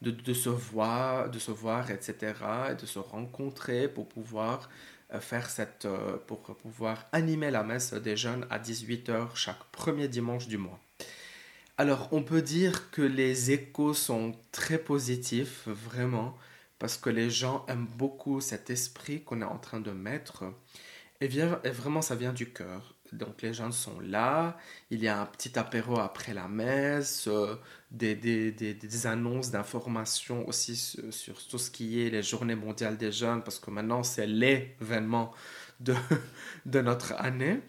de, 0.03 0.35
se 0.35 0.49
voir, 0.49 1.31
de 1.31 1.39
se 1.39 1.53
voir, 1.53 1.91
etc., 1.93 2.35
et 2.73 2.75
de 2.75 2.85
se 2.87 2.99
rencontrer 2.99 3.87
pour 3.89 4.09
pouvoir 4.09 4.69
euh, 5.15 5.21
faire 5.21 5.49
cette, 5.51 5.87
pour 6.27 6.43
pouvoir 6.43 7.07
animer 7.13 7.53
la 7.53 7.63
messe 7.63 7.95
des 7.95 8.17
jeunes 8.17 8.45
à 8.51 8.59
18h 8.59 9.37
chaque 9.37 9.65
premier 9.71 10.09
dimanche 10.09 10.49
du 10.49 10.59
mois. 10.59 10.81
Alors, 11.79 12.09
on 12.11 12.25
peut 12.25 12.43
dire 12.43 12.91
que 12.91 13.03
les 13.03 13.53
échos 13.53 13.95
sont 13.95 14.35
très 14.51 14.79
positifs, 14.79 15.69
vraiment, 15.69 16.37
parce 16.81 16.99
que 16.99 17.11
les 17.11 17.31
gens 17.31 17.67
aiment 17.69 17.87
beaucoup 17.99 18.41
cet 18.43 18.71
esprit 18.71 19.23
qu'on 19.25 19.43
est 19.43 19.47
en 19.47 19.59
train 19.59 19.81
de 19.81 19.93
mettre. 19.93 20.45
Et, 21.21 21.29
vient- 21.29 21.61
et 21.65 21.71
vraiment, 21.71 22.03
ça 22.03 22.15
vient 22.17 22.33
du 22.33 22.53
cœur. 22.53 22.95
Donc, 23.13 23.43
les 23.43 23.53
gens 23.55 23.73
sont 23.73 24.01
là. 24.01 24.57
Il 24.91 25.01
y 25.03 25.09
a 25.09 25.21
un 25.21 25.27
petit 25.27 25.59
apéro 25.59 25.99
après 25.99 26.33
la 26.35 26.49
messe, 26.49 27.27
euh, 27.29 27.57
des, 27.91 28.15
des, 28.15 28.53
des- 28.53 29.07
annonces 29.07 29.51
d'informations 29.51 30.47
aussi 30.49 30.77
sur, 30.77 31.13
sur 31.13 31.47
tout 31.49 31.59
ce 31.59 31.71
qui 31.71 32.03
est 32.03 32.11
les 32.11 32.23
journées 32.23 32.55
mondiales 32.55 32.97
des 32.97 33.13
jeunes, 33.13 33.43
parce 33.43 33.59
que 33.59 33.71
maintenant, 33.71 34.03
c'est 34.05 34.27
l'événement 34.27 35.33
de, 35.81 35.95
de 36.67 36.81
notre 36.81 37.13
année. 37.15 37.61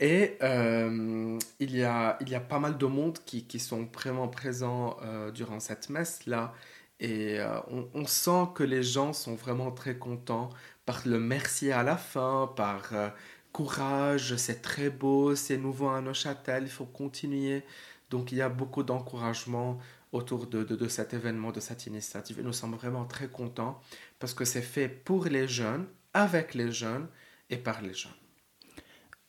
Et 0.00 0.36
euh, 0.42 1.38
il, 1.58 1.74
y 1.76 1.82
a, 1.84 2.18
il 2.20 2.28
y 2.28 2.34
a 2.34 2.40
pas 2.40 2.58
mal 2.58 2.76
de 2.76 2.86
monde 2.86 3.18
qui, 3.24 3.44
qui 3.46 3.58
sont 3.58 3.88
vraiment 3.94 4.28
présents 4.28 4.96
euh, 5.02 5.30
durant 5.30 5.60
cette 5.60 5.88
messe-là. 5.88 6.52
Et 7.00 7.38
euh, 7.40 7.60
on, 7.92 8.06
sent 8.06 8.48
que 8.54 8.62
les 8.62 8.82
gens 8.82 9.12
sont 9.12 9.34
vraiment 9.34 9.70
très 9.70 9.96
contents 9.98 10.48
par 10.86 11.02
le 11.06 11.20
merci 11.20 11.70
à 11.70 11.82
la 11.82 11.96
fin, 11.96 12.50
par 12.56 12.88
euh, 12.92 13.08
courage, 13.52 14.36
c'est 14.36 14.62
très 14.62 14.88
beau, 14.88 15.34
c'est 15.34 15.58
nouveau 15.58 15.88
à 15.88 16.00
Neuchâtel, 16.00 16.64
il 16.64 16.70
faut 16.70 16.86
continuer. 16.86 17.64
Donc 18.08 18.32
il 18.32 18.38
y 18.38 18.42
a 18.42 18.48
beaucoup 18.48 18.82
d'encouragement 18.82 19.78
autour 20.12 20.46
de, 20.46 20.64
de, 20.64 20.88
cet 20.88 21.12
événement, 21.12 21.52
de 21.52 21.60
cette 21.60 21.86
initiative. 21.86 22.40
Et 22.40 22.42
nous 22.42 22.52
sommes 22.54 22.74
vraiment 22.74 23.04
très 23.04 23.28
contents 23.28 23.80
parce 24.18 24.32
que 24.32 24.44
c'est 24.44 24.62
fait 24.62 24.88
pour 24.88 25.26
les 25.26 25.48
jeunes, 25.48 25.86
avec 26.14 26.54
les 26.54 26.72
jeunes 26.72 27.08
et 27.50 27.58
par 27.58 27.82
les 27.82 27.92
jeunes. 27.92 28.12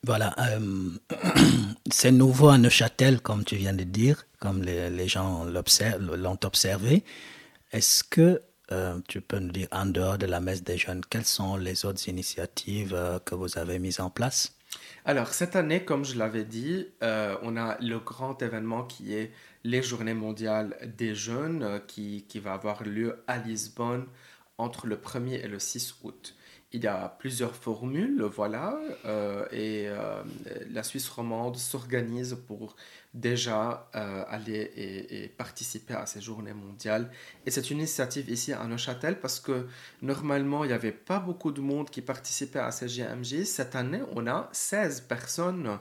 Voilà, 0.04 0.34
euh, 0.38 0.90
c'est 1.90 2.12
nouveau 2.12 2.48
à 2.48 2.56
Neuchâtel, 2.56 3.20
comme 3.20 3.44
tu 3.44 3.56
viens 3.56 3.74
de 3.74 3.84
dire, 3.84 4.24
comme 4.38 4.62
les, 4.62 4.88
les 4.88 5.08
gens 5.08 5.44
l'ont 5.44 6.38
observé. 6.44 7.04
Est-ce 7.70 8.02
que 8.02 8.40
euh, 8.72 8.98
tu 9.08 9.20
peux 9.20 9.38
nous 9.38 9.52
dire, 9.52 9.68
en 9.72 9.86
dehors 9.86 10.18
de 10.18 10.26
la 10.26 10.40
messe 10.40 10.62
des 10.62 10.78
jeunes, 10.78 11.02
quelles 11.08 11.24
sont 11.24 11.56
les 11.56 11.84
autres 11.84 12.08
initiatives 12.08 12.94
euh, 12.94 13.18
que 13.18 13.34
vous 13.34 13.58
avez 13.58 13.78
mises 13.78 14.00
en 14.00 14.10
place? 14.10 14.54
Alors, 15.04 15.32
cette 15.32 15.56
année, 15.56 15.84
comme 15.84 16.04
je 16.04 16.18
l'avais 16.18 16.44
dit, 16.44 16.86
euh, 17.02 17.36
on 17.42 17.56
a 17.56 17.78
le 17.80 17.98
grand 17.98 18.42
événement 18.42 18.84
qui 18.84 19.14
est 19.14 19.32
les 19.64 19.82
Journées 19.82 20.14
mondiales 20.14 20.76
des 20.96 21.14
jeunes 21.14 21.80
qui, 21.86 22.24
qui 22.28 22.38
va 22.40 22.54
avoir 22.54 22.82
lieu 22.84 23.22
à 23.26 23.38
Lisbonne 23.38 24.06
entre 24.58 24.86
le 24.86 24.96
1er 24.96 25.44
et 25.44 25.48
le 25.48 25.58
6 25.58 25.96
août. 26.02 26.34
Il 26.72 26.82
y 26.82 26.86
a 26.86 27.16
plusieurs 27.18 27.54
formules, 27.54 28.22
voilà, 28.24 28.78
euh, 29.06 29.46
et 29.52 29.88
euh, 29.88 30.22
la 30.70 30.82
Suisse 30.82 31.08
romande 31.08 31.56
s'organise 31.56 32.36
pour 32.46 32.76
déjà 33.14 33.88
euh, 33.94 34.24
aller 34.28 34.70
et, 34.76 35.28
participer 35.28 35.94
à 35.94 36.04
ces 36.04 36.20
journées 36.20 36.52
mondiales. 36.52 37.10
Et 37.46 37.50
c'est 37.50 37.70
une 37.70 37.78
initiative 37.78 38.28
ici 38.28 38.52
à 38.52 38.62
Neuchâtel 38.66 39.18
parce 39.18 39.40
que 39.40 39.66
normalement, 40.02 40.62
il 40.64 40.66
n'y 40.66 40.74
avait 40.74 40.92
pas 40.92 41.20
beaucoup 41.20 41.52
de 41.52 41.62
monde 41.62 41.88
qui 41.88 42.02
participait 42.02 42.58
à 42.58 42.70
ces 42.70 42.86
GMJ. 42.86 43.44
Cette 43.44 43.74
année, 43.74 44.02
on 44.14 44.26
a 44.26 44.50
16 44.52 45.00
personnes 45.08 45.78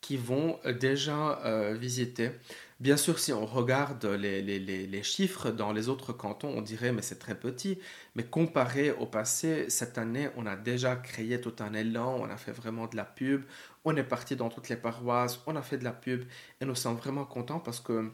qui 0.00 0.16
vont 0.16 0.60
déjà 0.80 1.40
visiter. 1.74 2.30
Bien 2.80 2.96
sûr, 2.96 3.18
si 3.18 3.32
on 3.32 3.44
regarde 3.44 4.04
les, 4.04 5.02
chiffres 5.02 5.50
dans 5.50 5.72
les 5.72 5.88
autres 5.88 6.12
cantons, 6.12 6.48
on 6.56 6.62
dirait 6.62 6.92
mais 6.92 7.02
c'est 7.02 7.18
très 7.18 7.34
petit. 7.34 7.80
Mais 8.14 8.22
comparé 8.24 8.92
au 8.92 9.04
passé, 9.04 9.68
cette 9.68 9.98
année, 9.98 10.28
on 10.36 10.46
a 10.46 10.54
déjà 10.54 10.94
créé 10.94 11.40
tout 11.40 11.54
un 11.58 11.74
élan, 11.74 12.16
on 12.20 12.30
a 12.30 12.36
fait 12.36 12.52
vraiment 12.52 12.86
de 12.86 12.96
la 12.96 13.04
pub, 13.04 13.42
on 13.84 13.96
est 13.96 14.04
parti 14.04 14.36
dans 14.36 14.48
toutes 14.48 14.68
les 14.68 14.76
paroisses, 14.76 15.40
on 15.46 15.56
a 15.56 15.62
fait 15.62 15.78
de 15.78 15.84
la 15.84 15.92
pub 15.92 16.24
et 16.60 16.64
nous 16.64 16.76
sommes 16.76 16.96
vraiment 16.96 17.24
contents 17.24 17.58
parce 17.58 17.80
que 17.80 18.12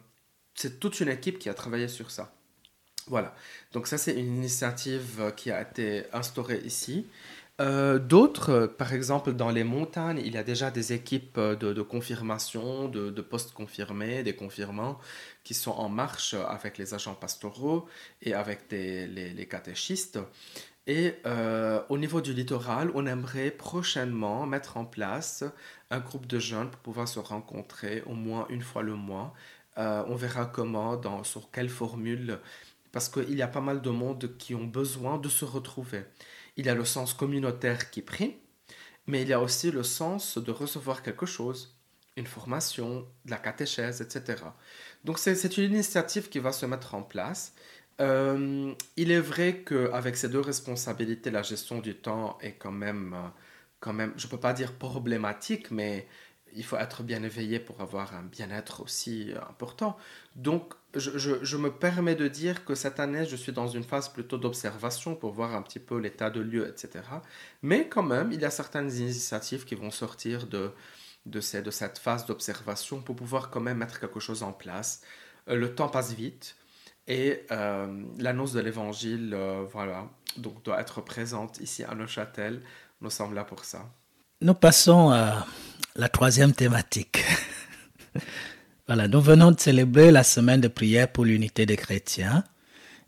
c'est 0.54 0.80
toute 0.80 0.98
une 1.00 1.08
équipe 1.10 1.38
qui 1.38 1.50
a 1.50 1.54
travaillé 1.54 1.88
sur 1.88 2.10
ça. 2.10 2.32
Voilà, 3.06 3.34
donc 3.72 3.86
ça 3.86 3.98
c'est 3.98 4.14
une 4.18 4.34
initiative 4.36 5.34
qui 5.36 5.50
a 5.50 5.60
été 5.60 6.04
instaurée 6.14 6.62
ici. 6.64 7.06
Euh, 7.60 8.00
D'autres, 8.00 8.50
euh, 8.50 8.66
par 8.66 8.92
exemple 8.92 9.32
dans 9.32 9.50
les 9.50 9.62
montagnes, 9.62 10.20
il 10.24 10.34
y 10.34 10.38
a 10.38 10.42
déjà 10.42 10.72
des 10.72 10.92
équipes 10.92 11.38
euh, 11.38 11.54
de, 11.54 11.82
confirmation, 11.82 12.88
de, 12.88 13.10
postes 13.22 13.52
confirmés, 13.52 14.24
des 14.24 14.34
confirmants 14.34 14.98
qui 15.44 15.54
sont 15.54 15.70
en 15.70 15.88
marche 15.88 16.34
avec 16.34 16.78
les 16.78 16.94
agents 16.94 17.14
pastoraux 17.14 17.86
et 18.22 18.34
avec 18.34 18.62
les, 18.72 19.06
les 19.06 19.46
catéchistes. 19.46 20.18
Et 20.86 21.14
au 21.88 21.96
niveau 21.98 22.20
du 22.20 22.34
littoral, 22.34 22.90
on 22.94 23.06
aimerait 23.06 23.50
prochainement 23.50 24.46
mettre 24.46 24.76
en 24.76 24.84
place 24.84 25.44
un 25.90 26.00
groupe 26.00 26.26
de 26.26 26.38
jeunes 26.38 26.70
pour 26.70 26.80
pouvoir 26.80 27.08
se 27.08 27.18
rencontrer 27.18 28.02
au 28.06 28.12
moins 28.14 28.46
une 28.50 28.60
fois 28.62 28.82
le 28.82 28.94
mois. 28.94 29.32
On 29.76 30.14
verra 30.14 30.44
comment, 30.46 31.00
sur 31.24 31.50
quelle 31.50 31.70
formule, 31.70 32.38
parce 32.92 33.08
qu'il 33.08 33.34
y 33.34 33.42
a 33.42 33.48
pas 33.48 33.62
mal 33.62 33.80
de 33.80 33.90
monde 33.90 34.36
qui 34.38 34.54
ont 34.54 34.66
besoin 34.66 35.16
de 35.18 35.28
se 35.30 35.46
retrouver. 35.46 36.04
Il 36.56 36.66
y 36.66 36.68
a 36.68 36.74
le 36.74 36.84
sens 36.84 37.14
communautaire 37.14 37.90
qui 37.90 38.02
prime, 38.02 38.32
mais 39.06 39.22
il 39.22 39.28
y 39.28 39.32
a 39.32 39.40
aussi 39.40 39.70
le 39.70 39.82
sens 39.82 40.38
de 40.38 40.50
recevoir 40.50 41.02
quelque 41.02 41.26
chose, 41.26 41.76
une 42.16 42.26
formation, 42.26 43.06
de 43.24 43.30
la 43.30 43.38
catéchèse, 43.38 44.00
etc. 44.00 44.42
Donc 45.04 45.18
c'est 45.18 45.56
une 45.58 45.72
initiative 45.72 46.28
qui 46.28 46.38
va 46.38 46.52
se 46.52 46.66
mettre 46.66 46.94
en 46.94 47.02
place. 47.02 47.54
Euh, 48.00 48.72
il 48.96 49.10
est 49.10 49.20
vrai 49.20 49.62
qu'avec 49.64 50.16
ces 50.16 50.28
deux 50.28 50.40
responsabilités, 50.40 51.30
la 51.30 51.42
gestion 51.42 51.80
du 51.80 51.94
temps 51.94 52.38
est 52.40 52.52
quand 52.52 52.72
même, 52.72 53.16
quand 53.80 53.92
même 53.92 54.14
je 54.16 54.26
ne 54.26 54.30
peux 54.30 54.40
pas 54.40 54.52
dire 54.52 54.72
problématique, 54.72 55.70
mais 55.70 56.08
il 56.54 56.64
faut 56.64 56.76
être 56.76 57.02
bien 57.02 57.22
éveillé 57.22 57.58
pour 57.58 57.80
avoir 57.80 58.14
un 58.14 58.22
bien-être 58.22 58.82
aussi 58.82 59.32
important. 59.50 59.96
Donc, 60.36 60.74
je, 60.96 61.56
me 61.56 61.70
permets 61.70 62.14
de 62.14 62.28
dire 62.28 62.64
que 62.64 62.74
cette 62.74 63.00
année, 63.00 63.26
je 63.26 63.36
suis 63.36 63.52
dans 63.52 63.68
une 63.68 63.84
phase 63.84 64.08
plutôt 64.08 64.38
d'observation 64.38 65.14
pour 65.14 65.32
voir 65.32 65.54
un 65.54 65.62
petit 65.62 65.78
peu 65.78 65.98
l'état 65.98 66.30
de 66.30 66.40
lieu, 66.40 66.68
etc. 66.68 67.04
Mais 67.62 67.88
quand 67.88 68.02
même, 68.02 68.32
il 68.32 68.40
y 68.40 68.44
a 68.44 68.50
certaines 68.50 68.92
initiatives 68.92 69.64
qui 69.64 69.74
vont 69.74 69.90
sortir 69.90 70.46
de, 70.46 70.70
de 71.26 71.40
cette 71.40 71.98
phase 71.98 72.26
d'observation 72.26 73.00
pour 73.00 73.16
pouvoir 73.16 73.50
quand 73.50 73.60
même 73.60 73.78
mettre 73.78 74.00
quelque 74.00 74.20
chose 74.20 74.42
en 74.42 74.52
place. 74.52 75.02
Euh, 75.48 75.56
le 75.56 75.74
temps 75.74 75.88
passe 75.88 76.12
vite 76.12 76.56
et 77.06 77.44
euh, 77.50 78.02
l'annonce 78.18 78.52
de 78.52 78.60
l'évangile, 78.60 79.32
euh, 79.34 79.64
voilà, 79.70 80.08
donc 80.36 80.62
doit 80.62 80.80
être 80.80 81.00
présente 81.00 81.60
ici 81.60 81.84
à 81.84 81.94
Neuchâtel. 81.94 82.62
Nous 83.00 83.10
sommes 83.10 83.34
là 83.34 83.44
pour 83.44 83.64
ça. 83.64 83.90
Nous 84.40 84.54
passons 84.54 85.10
à 85.10 85.46
la 85.96 86.08
troisième 86.08 86.52
thématique. 86.52 87.23
Voilà, 88.86 89.08
nous 89.08 89.20
venons 89.20 89.50
de 89.50 89.58
célébrer 89.58 90.10
la 90.10 90.22
semaine 90.22 90.60
de 90.60 90.68
prière 90.68 91.10
pour 91.10 91.24
l'unité 91.24 91.64
des 91.64 91.76
chrétiens. 91.76 92.44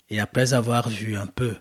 Et 0.09 0.21
après 0.21 0.55
avoir 0.55 0.89
vu 0.89 1.17
un 1.17 1.27
peu 1.27 1.57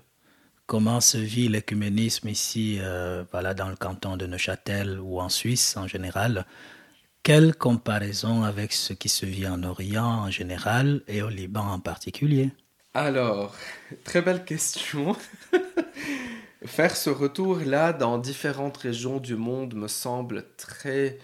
comment 0.67 1.01
se 1.01 1.17
vit 1.17 1.49
l'écuménisme 1.49 2.29
ici, 2.29 2.77
euh, 2.79 3.23
voilà, 3.31 3.53
dans 3.53 3.69
le 3.69 3.75
canton 3.75 4.17
de 4.17 4.25
Neuchâtel 4.25 4.99
ou 4.99 5.19
en 5.19 5.29
Suisse 5.29 5.75
en 5.77 5.87
général, 5.87 6.45
quelle 7.23 7.55
comparaison 7.55 8.43
avec 8.43 8.71
ce 8.71 8.93
qui 8.93 9.09
se 9.09 9.25
vit 9.25 9.47
en 9.47 9.63
Orient 9.63 10.05
en 10.05 10.31
général 10.31 11.01
et 11.07 11.21
au 11.21 11.29
Liban 11.29 11.65
en 11.67 11.79
particulier? 11.79 12.51
Alors, 12.93 13.55
très 14.05 14.21
belle 14.21 14.45
question. 14.45 15.15
Faire 16.65 16.95
ce 16.95 17.09
retour-là 17.09 17.93
dans 17.93 18.17
différentes 18.17 18.77
régions 18.77 19.19
du 19.19 19.35
monde 19.35 19.75
me 19.75 19.87
semble 19.87 20.45
très, 20.55 21.19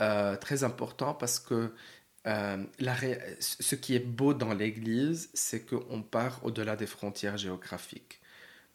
euh, 0.00 0.36
très 0.36 0.64
important 0.64 1.14
parce 1.14 1.40
que 1.40 1.72
euh, 2.26 2.64
ce 3.40 3.74
qui 3.74 3.94
est 3.94 4.00
beau 4.00 4.34
dans 4.34 4.52
l'Église, 4.54 5.30
c'est 5.34 5.64
qu'on 5.64 6.02
part 6.02 6.44
au-delà 6.44 6.76
des 6.76 6.86
frontières 6.86 7.38
géographiques. 7.38 8.20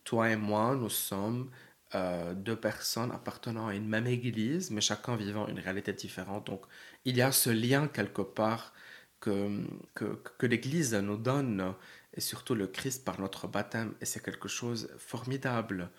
Toi 0.03 0.31
et 0.31 0.35
moi, 0.35 0.75
nous 0.75 0.89
sommes 0.89 1.51
euh, 1.95 2.33
deux 2.33 2.55
personnes 2.55 3.11
appartenant 3.11 3.67
à 3.67 3.75
une 3.75 3.87
même 3.87 4.07
Église, 4.07 4.71
mais 4.71 4.81
chacun 4.81 5.15
vivant 5.15 5.47
une 5.47 5.59
réalité 5.59 5.93
différente. 5.93 6.47
Donc, 6.47 6.61
il 7.05 7.15
y 7.17 7.21
a 7.21 7.31
ce 7.31 7.49
lien 7.49 7.87
quelque 7.87 8.21
part 8.21 8.73
que, 9.19 9.65
que, 9.93 10.05
que 10.37 10.45
l'Église 10.45 10.93
nous 10.95 11.17
donne, 11.17 11.75
et 12.15 12.21
surtout 12.21 12.55
le 12.55 12.67
Christ 12.67 13.05
par 13.05 13.19
notre 13.19 13.47
baptême, 13.47 13.93
et 14.01 14.05
c'est 14.05 14.23
quelque 14.23 14.47
chose 14.47 14.87
de 14.87 14.97
formidable. 14.97 15.89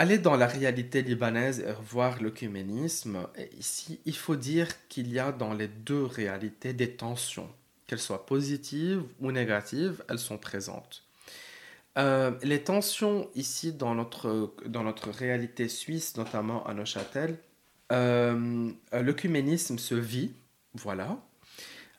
Aller 0.00 0.16
dans 0.16 0.38
la 0.38 0.46
réalité 0.46 1.02
libanaise 1.02 1.60
et 1.60 1.70
revoir 1.72 2.22
l'œcuménisme, 2.22 3.28
ici, 3.58 4.00
il 4.06 4.16
faut 4.16 4.34
dire 4.34 4.66
qu'il 4.88 5.12
y 5.12 5.18
a 5.18 5.30
dans 5.30 5.52
les 5.52 5.68
deux 5.68 6.04
réalités 6.04 6.72
des 6.72 6.92
tensions. 6.92 7.50
Qu'elles 7.86 7.98
soient 7.98 8.24
positives 8.24 9.02
ou 9.20 9.30
négatives, 9.30 10.02
elles 10.08 10.18
sont 10.18 10.38
présentes. 10.38 11.04
Euh, 11.98 12.30
les 12.42 12.64
tensions 12.64 13.28
ici 13.34 13.74
dans 13.74 13.94
notre, 13.94 14.54
dans 14.64 14.84
notre 14.84 15.10
réalité 15.10 15.68
suisse, 15.68 16.16
notamment 16.16 16.66
à 16.66 16.72
Neuchâtel, 16.72 17.36
euh, 17.92 18.70
l'œcuménisme 18.94 19.76
se 19.76 19.96
vit, 19.96 20.32
voilà, 20.72 21.18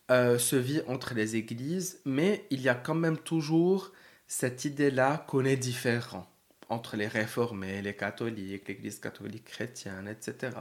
euh, 0.09 0.39
se 0.39 0.55
vit 0.55 0.81
entre 0.87 1.13
les 1.13 1.35
églises, 1.35 1.99
mais 2.05 2.47
il 2.49 2.61
y 2.61 2.69
a 2.69 2.73
quand 2.73 2.95
même 2.95 3.19
toujours 3.19 3.91
cette 4.25 4.65
idée-là 4.65 5.23
qu'on 5.27 5.45
est 5.45 5.55
différent 5.55 6.30
entre 6.71 6.95
les 6.95 7.07
réformés, 7.07 7.81
les 7.81 7.93
catholiques, 7.93 8.67
l'église 8.67 8.99
catholique 8.99 9.45
chrétienne, 9.45 10.07
etc. 10.07 10.53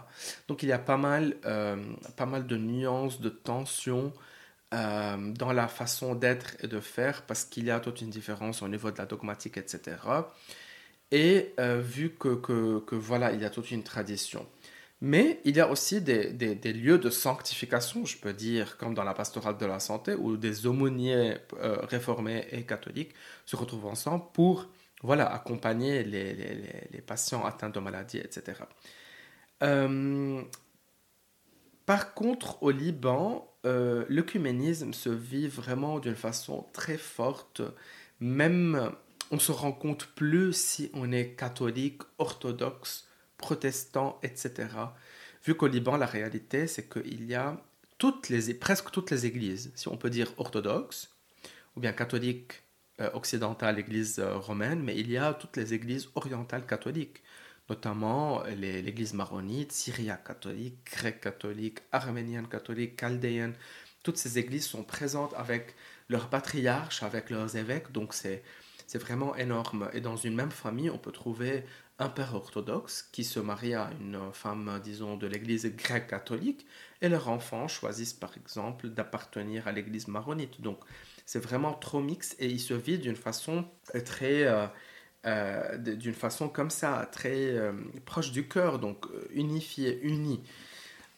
Donc 0.48 0.62
il 0.64 0.68
y 0.68 0.72
a 0.72 0.78
pas 0.78 0.96
mal, 0.96 1.36
euh, 1.44 1.76
pas 2.16 2.26
mal 2.26 2.46
de 2.46 2.56
nuances, 2.56 3.20
de 3.20 3.28
tensions 3.28 4.12
euh, 4.74 5.32
dans 5.32 5.52
la 5.52 5.68
façon 5.68 6.16
d'être 6.16 6.56
et 6.62 6.66
de 6.66 6.80
faire, 6.80 7.22
parce 7.22 7.44
qu'il 7.44 7.64
y 7.64 7.70
a 7.70 7.78
toute 7.78 8.00
une 8.00 8.10
différence 8.10 8.60
au 8.62 8.68
niveau 8.68 8.90
de 8.90 8.98
la 8.98 9.06
dogmatique, 9.06 9.56
etc. 9.56 9.96
Et 11.12 11.54
euh, 11.60 11.80
vu 11.80 12.10
que, 12.10 12.34
que, 12.34 12.80
que, 12.80 12.96
voilà, 12.96 13.32
il 13.32 13.40
y 13.40 13.44
a 13.44 13.50
toute 13.50 13.70
une 13.70 13.84
tradition. 13.84 14.46
Mais 15.00 15.40
il 15.44 15.56
y 15.56 15.60
a 15.60 15.70
aussi 15.70 16.00
des, 16.00 16.32
des, 16.32 16.54
des, 16.56 16.72
lieux 16.72 16.98
de 16.98 17.08
sanctification, 17.08 18.04
je 18.04 18.18
peux 18.18 18.34
dire, 18.34 18.76
comme 18.78 18.94
dans 18.94 19.04
la 19.04 19.14
pastorale 19.14 19.56
de 19.56 19.66
la 19.66 19.80
santé, 19.80 20.14
où 20.14 20.36
des 20.36 20.66
aumôniers 20.66 21.36
réformés 21.88 22.46
et 22.50 22.64
catholiques 22.64 23.14
se 23.46 23.56
retrouvent 23.56 23.86
ensemble 23.86 24.24
pour 24.34 24.68
voilà, 25.02 25.32
accompagner 25.32 26.02
les, 26.04 27.02
patients 27.06 27.44
atteints 27.44 27.70
de 27.70 27.80
maladies, 27.80 28.18
etc. 28.18 28.62
Euh, 29.62 30.42
par 31.86 32.14
contre, 32.14 32.62
au 32.62 32.70
Liban, 32.70 33.50
euh, 33.66 34.04
l'œcuménisme 34.08 34.92
se 34.92 35.08
vit 35.08 35.48
vraiment 35.48 35.98
d'une 35.98 36.14
façon 36.14 36.66
très 36.72 36.98
forte. 36.98 37.62
Même, 38.20 38.92
on 39.30 39.38
se 39.38 39.52
rend 39.52 39.72
compte 39.72 40.06
plus 40.06 40.52
si 40.52 40.90
on 40.94 41.10
est 41.12 41.30
catholique, 41.30 42.02
orthodoxe, 42.18 43.08
protestant, 43.38 44.18
etc. 44.22 44.68
Vu 45.44 45.54
qu'au 45.54 45.66
Liban, 45.66 45.96
la 45.96 46.06
réalité, 46.06 46.66
c'est 46.66 46.88
qu'il 46.88 47.24
y 47.24 47.34
a 47.34 47.56
toutes 47.96 48.28
les, 48.28 48.54
presque 48.54 48.90
toutes 48.90 49.10
les 49.10 49.26
églises, 49.26 49.72
si 49.74 49.88
on 49.88 49.96
peut 49.96 50.10
dire 50.10 50.32
orthodoxes, 50.36 51.14
ou 51.76 51.80
bien 51.80 51.92
catholiques, 51.92 52.62
euh, 53.00 53.10
occidentales, 53.14 53.78
église 53.78 54.18
euh, 54.18 54.36
romaine, 54.36 54.82
mais 54.82 54.96
il 54.96 55.10
y 55.10 55.16
a 55.16 55.34
toutes 55.34 55.56
les 55.56 55.74
églises 55.74 56.08
orientales 56.14 56.66
catholiques, 56.66 57.22
notamment 57.68 58.42
l'église 58.44 59.14
maronite, 59.14 59.72
syriaque 59.72 60.24
catholique, 60.26 60.78
grecque 60.84 61.20
catholique, 61.20 61.78
arménienne 61.92 62.48
catholique, 62.48 62.98
chaldéenne. 63.00 63.54
Toutes 64.02 64.16
ces 64.16 64.38
églises 64.38 64.66
sont 64.66 64.82
présentes 64.84 65.34
avec 65.36 65.74
leurs 66.08 66.28
patriarches, 66.28 67.02
avec 67.02 67.30
leurs 67.30 67.56
évêques, 67.56 67.92
donc 67.92 68.14
c'est 68.14 68.42
C'est 68.86 68.98
vraiment 68.98 69.36
énorme. 69.36 69.88
Et 69.92 70.00
dans 70.00 70.16
une 70.16 70.34
même 70.34 70.50
famille, 70.50 70.90
on 70.90 70.98
peut 70.98 71.12
trouver 71.12 71.64
un 71.98 72.08
père 72.08 72.34
orthodoxe 72.34 73.02
qui 73.12 73.24
se 73.24 73.38
marie 73.40 73.74
à 73.74 73.90
une 74.00 74.18
femme, 74.32 74.80
disons, 74.82 75.16
de 75.16 75.26
l'église 75.28 75.66
grecque 75.76 76.08
catholique, 76.08 76.66
et 77.00 77.08
leurs 77.08 77.28
enfants 77.28 77.68
choisissent 77.68 78.14
par 78.14 78.36
exemple 78.36 78.88
d'appartenir 78.88 79.68
à 79.68 79.72
l'église 79.72 80.08
maronite. 80.08 80.60
Donc 80.60 80.80
c'est 81.30 81.38
vraiment 81.38 81.74
trop 81.74 82.00
mix 82.00 82.34
et 82.40 82.46
ils 82.46 82.58
se 82.58 82.74
vivent 82.74 83.02
d'une 83.02 83.14
façon 83.28 83.64
très... 84.04 84.42
euh, 84.44 84.66
euh, 85.26 85.76
d'une 85.76 86.14
façon 86.14 86.48
comme 86.48 86.70
ça, 86.70 87.08
très 87.12 87.54
euh, 87.54 87.72
proche 88.04 88.32
du 88.32 88.48
cœur, 88.48 88.78
donc 88.80 89.06
euh, 89.06 89.28
unifié, 89.32 90.00
uni. 90.02 90.42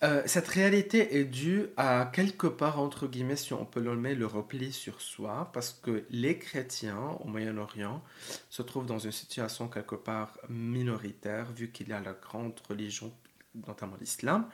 Euh, 0.02 0.22
cette 0.26 0.48
réalité 0.48 1.16
est 1.18 1.24
due 1.24 1.68
à 1.76 2.10
quelque 2.12 2.48
part, 2.48 2.78
entre 2.80 3.06
guillemets, 3.06 3.36
si 3.36 3.52
on 3.54 3.64
peut 3.64 3.80
le 3.80 3.94
nommer, 3.94 4.14
le 4.14 4.26
repli 4.26 4.72
sur 4.72 5.00
soi, 5.00 5.50
parce 5.54 5.72
que 5.72 6.04
les 6.10 6.36
chrétiens 6.38 7.16
au 7.20 7.28
Moyen-Orient 7.28 8.02
se 8.50 8.62
trouvent 8.62 8.86
dans 8.86 8.98
une 8.98 9.12
situation 9.12 9.68
quelque 9.68 9.94
part 9.94 10.36
minoritaire, 10.50 11.52
vu 11.52 11.70
qu'il 11.70 11.88
y 11.88 11.92
a 11.94 12.00
la 12.00 12.12
grande 12.12 12.60
religion, 12.68 13.14
notamment 13.54 13.96
l'islam, 14.00 14.46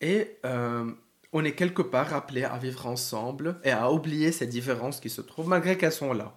et 0.00 0.38
euh, 0.46 0.90
on 1.32 1.44
est 1.44 1.54
quelque 1.54 1.82
part 1.82 2.12
appelé 2.14 2.44
à 2.44 2.58
vivre 2.58 2.86
ensemble 2.86 3.60
et 3.64 3.70
à 3.70 3.90
oublier 3.92 4.32
ces 4.32 4.46
différences 4.46 5.00
qui 5.00 5.10
se 5.10 5.20
trouvent, 5.20 5.48
malgré 5.48 5.78
qu'elles 5.78 5.92
sont 5.92 6.12
là. 6.12 6.36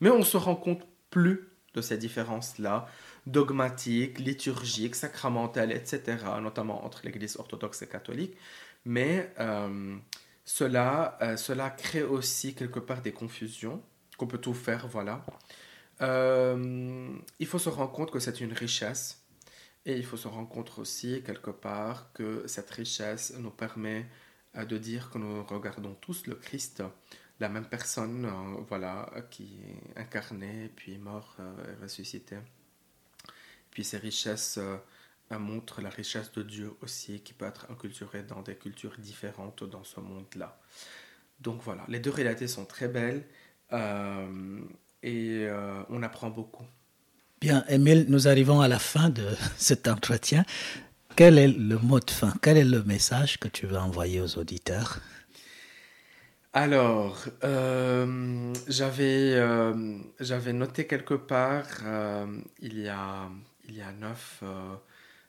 Mais 0.00 0.10
on 0.10 0.22
se 0.22 0.36
rend 0.36 0.56
compte 0.56 0.86
plus 1.10 1.48
de 1.74 1.80
ces 1.82 1.98
différences-là, 1.98 2.86
dogmatiques, 3.26 4.18
liturgiques, 4.18 4.94
sacramentelles, 4.94 5.72
etc., 5.72 6.16
notamment 6.40 6.84
entre 6.84 7.02
l'Église 7.04 7.36
orthodoxe 7.36 7.82
et 7.82 7.88
catholique. 7.88 8.36
Mais 8.84 9.30
euh, 9.40 9.96
cela, 10.44 11.18
euh, 11.20 11.36
cela 11.36 11.70
crée 11.70 12.02
aussi 12.02 12.54
quelque 12.54 12.80
part 12.80 13.02
des 13.02 13.12
confusions, 13.12 13.82
qu'on 14.16 14.26
peut 14.26 14.38
tout 14.38 14.54
faire, 14.54 14.88
voilà. 14.88 15.24
Euh, 16.02 17.08
il 17.38 17.46
faut 17.46 17.58
se 17.58 17.68
rendre 17.68 17.92
compte 17.92 18.10
que 18.10 18.20
c'est 18.20 18.40
une 18.40 18.52
richesse. 18.52 19.25
Et 19.86 19.96
il 19.96 20.04
faut 20.04 20.16
se 20.16 20.26
rendre 20.26 20.48
compte 20.48 20.72
aussi, 20.78 21.22
quelque 21.22 21.50
part, 21.50 22.12
que 22.12 22.44
cette 22.48 22.70
richesse 22.72 23.32
nous 23.38 23.52
permet 23.52 24.06
euh, 24.56 24.64
de 24.64 24.78
dire 24.78 25.10
que 25.10 25.18
nous 25.18 25.44
regardons 25.44 25.94
tous 25.94 26.26
le 26.26 26.34
Christ, 26.34 26.82
la 27.38 27.48
même 27.48 27.66
personne, 27.66 28.24
euh, 28.24 28.62
voilà, 28.68 29.08
qui 29.30 29.60
est 29.94 30.00
incarnée, 30.00 30.72
puis 30.74 30.98
mort 30.98 31.36
euh, 31.38 31.72
et 31.72 31.82
ressuscité. 31.82 32.36
Puis 33.70 33.84
ces 33.84 33.98
richesses 33.98 34.58
montrent 35.30 35.82
la 35.82 35.90
richesse 35.90 36.32
de 36.32 36.42
Dieu 36.42 36.74
aussi, 36.80 37.20
qui 37.20 37.32
peut 37.32 37.44
être 37.44 37.70
inculturée 37.70 38.24
dans 38.24 38.42
des 38.42 38.56
cultures 38.56 38.96
différentes 38.98 39.62
dans 39.64 39.84
ce 39.84 40.00
monde-là. 40.00 40.58
Donc 41.40 41.62
voilà, 41.62 41.84
les 41.88 42.00
deux 42.00 42.10
réalités 42.10 42.48
sont 42.48 42.64
très 42.64 42.88
belles 42.88 43.26
et 45.02 45.46
on 45.90 46.02
apprend 46.02 46.30
beaucoup. 46.30 46.64
Bien, 47.46 47.64
Émile, 47.68 48.06
nous 48.08 48.26
arrivons 48.26 48.60
à 48.60 48.66
la 48.66 48.80
fin 48.80 49.08
de 49.08 49.24
cet 49.56 49.86
entretien. 49.86 50.44
Quel 51.14 51.38
est 51.38 51.46
le 51.46 51.78
mot 51.78 52.00
de 52.00 52.10
fin? 52.10 52.34
Quel 52.42 52.56
est 52.56 52.64
le 52.64 52.82
message 52.82 53.38
que 53.38 53.46
tu 53.46 53.68
veux 53.68 53.76
envoyer 53.78 54.20
aux 54.20 54.36
auditeurs? 54.36 54.98
Alors, 56.52 57.24
euh, 57.44 58.52
j'avais 58.66 59.34
euh, 59.34 59.96
j'avais 60.18 60.52
noté 60.52 60.88
quelque 60.88 61.14
part, 61.14 61.68
euh, 61.84 62.26
il 62.58 62.80
y 62.80 62.88
a, 62.88 63.30
il 63.68 63.76
y 63.76 63.80
a 63.80 63.92
9, 63.92 64.42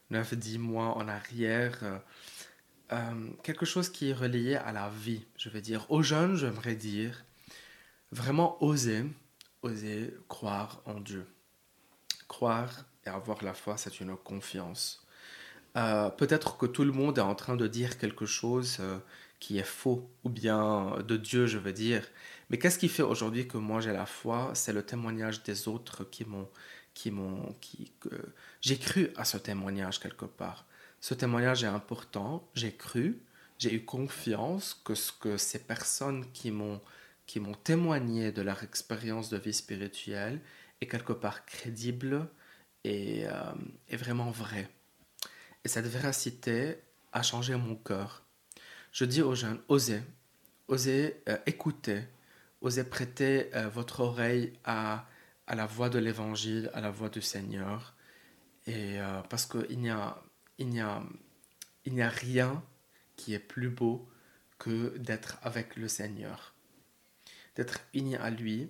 9, 0.10 0.34
10 0.34 0.58
mois 0.58 0.98
en 0.98 1.08
arrière, 1.08 2.02
quelque 3.44 3.68
chose 3.68 3.90
qui 3.90 4.10
est 4.10 4.14
relié 4.14 4.56
à 4.56 4.72
la 4.72 4.90
vie. 4.90 5.24
Je 5.38 5.50
vais 5.50 5.62
dire, 5.62 5.86
aux 5.92 6.02
jeunes, 6.02 6.36
j'aimerais 6.36 6.74
dire, 6.74 7.26
vraiment 8.12 8.58
oser, 8.64 9.06
oser 9.62 10.16
croire 10.28 10.82
en 10.86 11.00
Dieu. 11.00 11.28
Croire 12.28 12.86
et 13.06 13.10
avoir 13.10 13.44
la 13.44 13.54
foi, 13.54 13.78
c'est 13.78 14.00
une 14.00 14.16
confiance. 14.18 15.06
Euh, 15.78 16.10
Peut-être 16.10 16.58
que 16.58 16.66
tout 16.66 16.84
le 16.84 16.92
monde 16.92 17.18
est 17.18 17.22
en 17.22 17.36
train 17.36 17.56
de 17.56 17.68
dire 17.68 17.98
quelque 17.98 18.26
chose 18.26 18.78
euh, 18.80 19.00
qui 19.40 19.58
est 19.60 19.64
faux, 19.64 20.10
ou 20.24 20.30
bien 20.30 20.98
de 21.08 21.18
Dieu, 21.18 21.46
je 21.48 21.58
veux 21.58 21.74
dire. 21.74 22.04
Mais 22.50 22.58
qu'est-ce 22.58 22.80
qui 22.80 22.90
fait 22.90 23.04
aujourd'hui 23.04 23.48
que 23.48 23.58
moi 23.58 23.80
j'ai 23.82 23.94
la 23.94 24.06
foi? 24.06 24.52
C'est 24.56 24.74
le 24.74 24.84
témoignage 24.84 25.44
des 25.44 25.68
autres 25.68 26.04
qui 26.06 26.26
m'ont, 26.26 26.50
qui 26.94 27.12
m'ont, 27.12 27.56
qui, 27.62 27.92
j'ai 28.62 28.78
cru 28.78 29.12
à 29.18 29.26
ce 29.26 29.38
témoignage 29.38 30.00
quelque 30.00 30.26
part. 30.26 30.66
Ce 31.00 31.14
témoignage 31.14 31.64
est 31.64 31.68
important. 31.68 32.48
J'ai 32.56 32.74
cru, 32.76 33.22
j'ai 33.60 33.74
eu 33.74 33.86
confiance 33.86 34.82
que 34.84 34.96
ce 34.96 35.12
que 35.12 35.38
ces 35.38 35.60
personnes 35.60 36.26
qui 36.32 36.52
m'ont, 36.52 36.82
qui 37.28 37.40
m'ont 37.40 37.54
témoigné 37.54 38.32
de 38.32 38.42
leur 38.42 38.64
expérience 38.64 39.30
de 39.30 39.38
vie 39.38 39.54
spirituelle 39.54 40.42
est 40.82 40.88
quelque 40.88 41.14
part 41.14 41.46
crédible 41.46 42.30
et, 42.84 43.28
euh, 43.28 43.54
est 43.90 43.98
vraiment 43.98 44.32
vrai. 44.32 44.70
Et 45.64 45.68
cette 45.68 45.88
véracité 45.88 46.78
a 47.12 47.22
changé 47.24 47.56
mon 47.56 47.76
cœur. 47.76 48.24
Je 48.92 49.06
dis 49.06 49.22
aux 49.22 49.36
jeunes, 49.36 49.60
osez, 49.68 50.02
osez 50.68 51.22
euh, 51.30 51.38
écouter, 51.46 52.04
osez 52.62 52.84
prêter 52.84 53.50
euh, 53.56 53.70
votre 53.70 54.02
oreille 54.02 54.54
à, 54.64 55.06
à 55.48 55.56
la 55.56 55.66
voix 55.66 55.90
de 55.90 56.00
l'Évangile, 56.00 56.70
à 56.74 56.82
la 56.82 56.92
voix 56.92 57.10
du 57.10 57.22
Seigneur. 57.22 57.96
Et 58.66 58.98
parce 59.30 59.46
qu'il 59.46 59.80
n'y 59.80 59.90
a, 59.90 60.22
il 60.58 60.68
n'y 60.68 60.82
a, 60.82 61.02
il 61.86 61.94
n'y 61.94 62.02
a 62.02 62.10
rien 62.10 62.62
qui 63.16 63.34
est 63.34 63.40
plus 63.40 63.70
beau 63.70 64.10
que 64.60 64.98
d'être 64.98 65.38
avec 65.42 65.78
le 65.78 65.88
Seigneur, 65.88 66.54
d'être 67.56 67.80
uni 67.94 68.18
à 68.18 68.30
lui, 68.30 68.70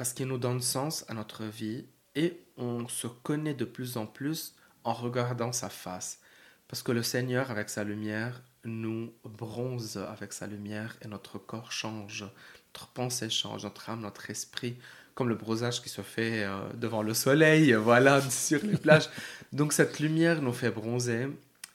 parce 0.00 0.14
qu'il 0.14 0.28
nous 0.28 0.38
donne 0.38 0.62
sens 0.62 1.04
à 1.08 1.12
notre 1.12 1.44
vie 1.44 1.84
et 2.14 2.40
on 2.56 2.88
se 2.88 3.06
connaît 3.06 3.52
de 3.52 3.66
plus 3.66 3.98
en 3.98 4.06
plus 4.06 4.54
en 4.82 4.94
regardant 4.94 5.52
sa 5.52 5.68
face. 5.68 6.20
Parce 6.68 6.82
que 6.82 6.90
le 6.90 7.02
Seigneur, 7.02 7.50
avec 7.50 7.68
sa 7.68 7.84
lumière, 7.84 8.40
nous 8.64 9.12
bronze 9.24 9.98
avec 9.98 10.32
sa 10.32 10.46
lumière 10.46 10.96
et 11.02 11.08
notre 11.08 11.36
corps 11.36 11.70
change, 11.70 12.22
notre 12.68 12.86
pensée 12.94 13.28
change, 13.28 13.64
notre 13.64 13.90
âme, 13.90 14.00
notre 14.00 14.30
esprit, 14.30 14.78
comme 15.14 15.28
le 15.28 15.34
bronzage 15.34 15.82
qui 15.82 15.90
se 15.90 16.00
fait 16.00 16.44
euh, 16.44 16.72
devant 16.72 17.02
le 17.02 17.12
soleil, 17.12 17.74
voilà, 17.74 18.22
sur 18.22 18.64
les 18.64 18.78
plages. 18.78 19.10
Donc 19.52 19.74
cette 19.74 20.00
lumière 20.00 20.40
nous 20.40 20.54
fait 20.54 20.70
bronzer 20.70 21.28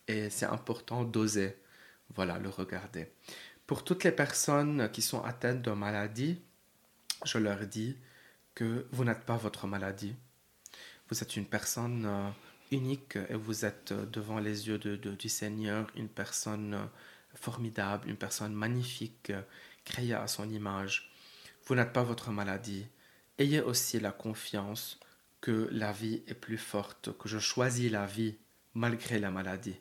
et 0.07 0.31
c'est 0.31 0.47
important 0.47 1.03
d'oser, 1.03 1.55
voilà, 2.15 2.39
le 2.39 2.49
regarder. 2.49 3.07
Pour 3.67 3.83
toutes 3.83 4.03
les 4.03 4.11
personnes 4.11 4.89
qui 4.91 5.03
sont 5.03 5.23
atteintes 5.23 5.61
de 5.61 5.69
maladie, 5.69 6.41
je 7.23 7.37
leur 7.37 7.59
dis 7.67 7.95
que 8.55 8.87
vous 8.91 9.03
n'êtes 9.03 9.25
pas 9.25 9.35
votre 9.35 9.67
maladie. 9.67 10.15
Vous 11.09 11.21
êtes 11.21 11.35
une 11.35 11.45
personne 11.45 12.05
euh, 12.05 12.29
unique 12.71 13.17
et 13.29 13.35
vous 13.35 13.65
êtes 13.65 13.91
euh, 13.91 14.05
devant 14.07 14.39
les 14.39 14.67
yeux 14.67 14.79
du 14.79 15.29
Seigneur 15.29 15.87
une 15.95 16.09
personne 16.09 16.73
euh, 16.73 16.85
formidable, 17.35 18.09
une 18.09 18.15
personne 18.15 18.53
magnifique, 18.53 19.31
créée 19.83 20.13
à 20.13 20.27
son 20.27 20.49
image. 20.49 21.11
Vous 21.65 21.75
n'êtes 21.75 21.93
pas 21.93 22.03
votre 22.03 22.31
maladie. 22.31 22.87
Ayez 23.37 23.61
aussi 23.61 23.99
la 23.99 24.11
confiance 24.11 24.99
que 25.41 25.67
la 25.71 25.91
vie 25.91 26.23
est 26.27 26.33
plus 26.33 26.57
forte, 26.57 27.15
que 27.17 27.27
je 27.27 27.37
choisis 27.37 27.91
la 27.91 28.05
vie 28.05 28.37
malgré 28.73 29.19
la 29.19 29.29
maladie. 29.29 29.75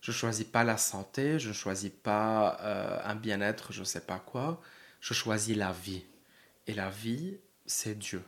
Je 0.00 0.10
ne 0.10 0.16
choisis 0.16 0.44
pas 0.44 0.64
la 0.64 0.76
santé, 0.76 1.38
je 1.38 1.48
ne 1.48 1.54
choisis 1.54 1.90
pas 1.90 2.58
un 3.04 3.14
bien-être, 3.14 3.72
je 3.72 3.80
ne 3.80 3.84
sais 3.84 4.04
pas 4.04 4.18
quoi. 4.18 4.60
Je 5.00 5.14
choisis 5.14 5.56
la 5.56 5.72
vie. 5.72 6.04
Et 6.66 6.74
la 6.74 6.90
vie, 6.90 7.38
c'est 7.66 7.98
Dieu. 7.98 8.22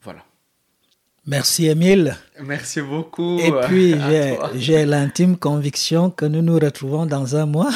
Voilà. 0.00 0.24
Merci, 1.24 1.68
Émile. 1.68 2.16
Merci 2.42 2.80
beaucoup. 2.80 3.38
Et 3.38 3.52
puis, 3.68 3.94
j'ai- 4.56 4.84
l'intime 4.84 5.36
conviction 5.36 6.10
que 6.10 6.24
nous 6.24 6.42
nous 6.42 6.58
retrouvons 6.58 7.06
dans 7.06 7.36
un 7.36 7.46
mois. 7.46 7.70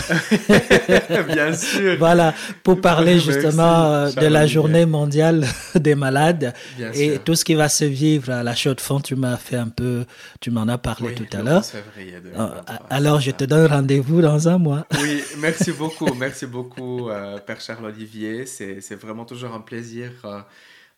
Bien 1.28 1.52
sûr. 1.54 1.96
Voilà, 1.96 2.34
pour 2.64 2.80
parler 2.80 3.14
Merci, 3.14 3.32
justement 3.32 3.84
euh, 3.92 4.10
de 4.10 4.26
la 4.26 4.48
journée 4.48 4.84
mondiale 4.84 5.46
des 5.76 5.94
malades 5.94 6.54
Bien 6.76 6.90
et 6.92 7.12
sûr. 7.12 7.22
tout 7.24 7.34
ce 7.36 7.44
qui 7.44 7.54
va 7.54 7.68
se 7.68 7.84
vivre 7.84 8.32
à 8.32 8.42
la 8.42 8.56
chaude 8.56 8.80
fond. 8.80 8.98
Tu 9.00 9.14
m'as 9.14 9.36
fait 9.36 9.56
un 9.56 9.68
peu, 9.68 10.04
tu 10.40 10.50
m'en 10.50 10.66
as 10.66 10.78
parlé 10.78 11.10
Oui, 11.10 11.14
tout 11.14 11.36
à 11.36 11.42
l'heure. 11.42 11.58
11 11.58 11.66
février 11.70 12.14
Euh, 12.16 12.20
2023, 12.20 12.86
Alors, 12.90 13.20
je 13.20 13.30
te 13.30 13.44
donne 13.44 13.66
rendez-vous 13.66 14.22
dans 14.22 14.48
un 14.48 14.58
mois. 14.58 14.86
Oui, 15.00 15.22
merci 15.38 15.70
beaucoup, 15.70 16.12
merci 16.18 16.46
beaucoup, 16.46 17.10
euh, 17.10 17.38
Père 17.38 17.60
Charles 17.60 17.84
Olivier. 17.86 18.44
C'est 18.46 18.80
c'est 18.80 18.96
vraiment 19.00 19.24
toujours 19.24 19.54
un 19.54 19.60
plaisir 19.60 20.10
euh, 20.24 20.40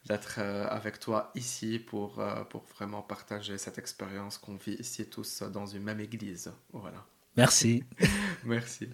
d'être 0.09 0.37
euh, 0.39 0.67
avec 0.69 0.99
toi 0.99 1.31
ici 1.35 1.79
pour, 1.79 2.19
euh, 2.19 2.43
pour 2.45 2.65
vraiment 2.77 3.03
partager 3.03 3.59
cette 3.59 3.79
expérience 3.79 4.39
qu'on 4.39 4.57
vit 4.57 4.75
ici 4.75 5.07
tous 5.09 5.43
dans 5.43 5.67
une 5.67 5.83
même 5.83 6.01
église. 6.01 6.53
Voilà, 6.73 7.05
Merci. 7.37 7.85
merci. 8.45 8.89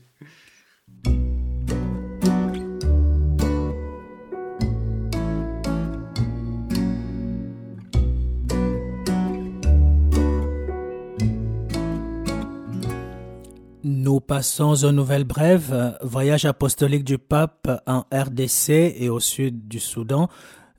Nous 13.82 14.20
passons 14.20 14.84
aux 14.84 14.92
nouvelles 14.92 15.24
brèves. 15.24 15.96
Voyage 16.02 16.44
apostolique 16.44 17.04
du 17.04 17.16
pape 17.16 17.82
en 17.86 18.04
RDC 18.12 18.70
et 18.70 19.08
au 19.08 19.20
sud 19.20 19.68
du 19.68 19.80
Soudan. 19.80 20.28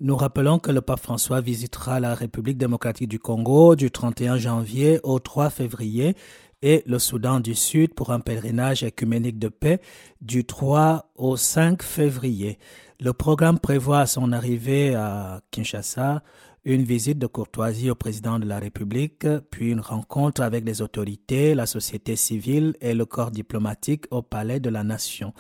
Nous 0.02 0.18
rappelons 0.18 0.60
que 0.60 0.72
le 0.72 0.82
pape 0.82 1.00
François 1.00 1.40
visitera 1.40 2.02
la 2.02 2.16
République 2.16 2.58
démocratique 2.58 3.08
du 3.08 3.18
Congo 3.18 3.78
du 3.78 3.92
31 3.92 4.36
janvier 4.36 5.00
au 5.04 5.20
3 5.20 5.50
février 5.50 6.18
et 6.62 6.84
le 6.86 7.00
Soudan 7.00 7.40
du 7.40 7.56
Sud 7.56 7.94
pour 7.94 8.12
un 8.12 8.20
pèlerinage 8.20 8.84
écuménique 8.84 9.40
de 9.40 9.48
paix 9.48 9.80
du 10.20 10.44
3 10.44 11.14
au 11.16 11.38
5 11.38 11.82
février. 11.82 12.60
Le 13.00 13.14
programme 13.14 13.58
prévoit 13.58 14.02
à 14.02 14.06
son 14.06 14.34
arrivée 14.34 14.96
à 14.96 15.40
Kinshasa 15.52 16.24
une 16.66 16.84
visite 16.84 17.18
de 17.18 17.28
courtoisie 17.28 17.90
au 17.90 17.96
président 17.96 18.38
de 18.38 18.46
la 18.46 18.60
République, 18.60 19.26
puis 19.50 19.72
une 19.72 19.80
rencontre 19.80 20.42
avec 20.42 20.66
les 20.66 20.82
autorités, 20.82 21.56
la 21.56 21.68
société 21.68 22.18
civile 22.18 22.76
et 22.82 22.94
le 22.94 23.06
corps 23.06 23.32
diplomatique 23.32 24.08
au 24.12 24.22
Palais 24.22 24.60
de 24.60 24.70
la 24.70 24.84
Nation. 24.84 25.34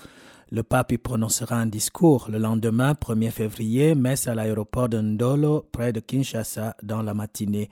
Le 0.56 0.64
pape 0.64 0.93
y 0.93 0.97
prononcera 0.97 1.58
un 1.58 1.66
discours 1.66 2.30
le 2.32 2.38
lendemain, 2.38 2.93
1er 2.93 3.30
février, 3.30 3.93
messe 3.93 4.30
à 4.30 4.36
l'aéroport 4.36 4.88
de 4.88 5.01
Ndolo, 5.01 5.68
près 5.70 5.91
de 5.91 5.99
Kinshasa, 5.99 6.78
dans 6.82 7.01
la 7.01 7.14
matinée. 7.14 7.70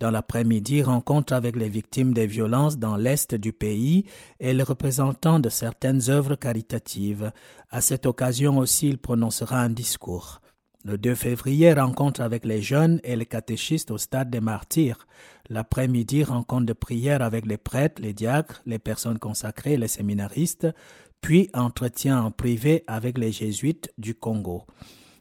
Dans 0.00 0.10
l'après-midi, 0.10 0.82
rencontre 0.82 1.34
avec 1.34 1.56
les 1.56 1.68
victimes 1.68 2.14
des 2.14 2.26
violences 2.26 2.78
dans 2.78 2.96
l'est 2.96 3.34
du 3.34 3.52
pays 3.52 4.06
et 4.40 4.54
les 4.54 4.62
représentants 4.62 5.40
de 5.40 5.50
certaines 5.50 6.08
œuvres 6.08 6.36
caritatives. 6.36 7.32
À 7.68 7.82
cette 7.82 8.06
occasion 8.06 8.56
aussi, 8.56 8.88
il 8.88 8.96
prononcera 8.96 9.60
un 9.60 9.68
discours. 9.68 10.40
Le 10.86 10.96
2 10.96 11.14
février, 11.14 11.74
rencontre 11.74 12.22
avec 12.22 12.46
les 12.46 12.62
jeunes 12.62 12.98
et 13.04 13.14
les 13.14 13.26
catéchistes 13.26 13.90
au 13.90 13.98
stade 13.98 14.30
des 14.30 14.40
martyrs. 14.40 15.06
L'après-midi, 15.50 16.24
rencontre 16.24 16.64
de 16.64 16.72
prière 16.72 17.20
avec 17.20 17.44
les 17.44 17.58
prêtres, 17.58 18.00
les 18.00 18.14
diacres, 18.14 18.62
les 18.64 18.78
personnes 18.78 19.18
consacrées, 19.18 19.76
les 19.76 19.86
séminaristes, 19.86 20.66
puis 21.22 21.48
entretien 21.54 22.20
en 22.20 22.30
privé 22.30 22.84
avec 22.86 23.16
les 23.16 23.32
jésuites 23.32 23.90
du 23.96 24.14
Congo. 24.14 24.64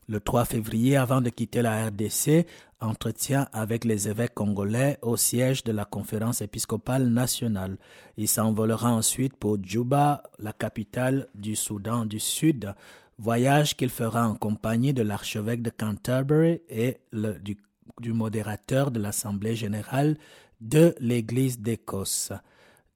Le 0.10 0.20
3 0.20 0.46
février, 0.46 0.98
avant 0.98 1.22
de 1.22 1.30
quitter 1.30 1.62
la 1.62 1.86
RDC, 1.86 2.46
entretien 2.82 3.48
avec 3.54 3.86
les 3.86 4.10
évêques 4.10 4.34
congolais 4.34 4.98
au 5.04 5.16
siège 5.16 5.64
de 5.64 5.72
la 5.72 5.86
conférence 5.86 6.42
épiscopale 6.42 7.08
nationale. 7.08 7.78
Il 8.18 8.28
s'envolera 8.28 8.92
ensuite 8.92 9.38
pour 9.38 9.58
Djouba, 9.64 10.24
la 10.40 10.52
capitale 10.52 11.28
du 11.36 11.56
Soudan 11.56 12.06
du 12.06 12.20
Sud, 12.20 12.74
voyage 13.20 13.78
qu'il 13.78 13.90
fera 13.90 14.28
en 14.28 14.36
compagnie 14.36 14.94
de 14.94 15.04
l'archevêque 15.04 15.62
de 15.62 15.70
Canterbury 15.70 16.62
et 16.68 16.98
du, 17.14 17.58
du 18.02 18.12
modérateur 18.12 18.90
de 18.90 19.00
l'Assemblée 19.00 19.56
générale 19.56 20.18
de 20.62 20.96
l'Église 21.00 21.60
d'Écosse. 21.60 22.34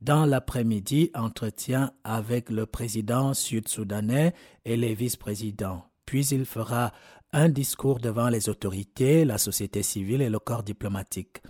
Dans 0.05 0.27
l'après-midi, 0.27 1.09
entretien 1.15 1.91
avec 2.03 2.51
le 2.51 2.67
président 2.67 3.33
sud-soudanais 3.33 4.35
et 4.63 4.77
les 4.77 4.93
vice-présidents. 4.93 5.83
Puis 6.05 6.27
il 6.27 6.45
fera 6.45 6.93
un 7.33 7.49
discours 7.49 7.99
devant 7.99 8.29
les 8.29 8.47
autorités, 8.47 9.25
la 9.25 9.39
société 9.39 9.81
civile 9.81 10.21
et 10.21 10.29
le 10.29 10.37
corps 10.37 10.61
diplomatique. 10.61 11.41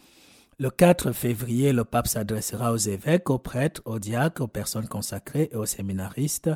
Le 0.58 0.70
4 0.70 1.12
février, 1.12 1.74
le 1.74 1.84
pape 1.84 2.08
s'adressera 2.08 2.72
aux 2.72 2.78
évêques, 2.78 3.30
aux 3.30 3.40
prêtres, 3.40 3.82
aux 3.84 4.00
diacres, 4.00 4.44
aux 4.44 4.48
personnes 4.48 4.88
consacrées 4.88 5.50
et 5.52 5.58
aux 5.58 5.66
séminaristes, 5.66 6.50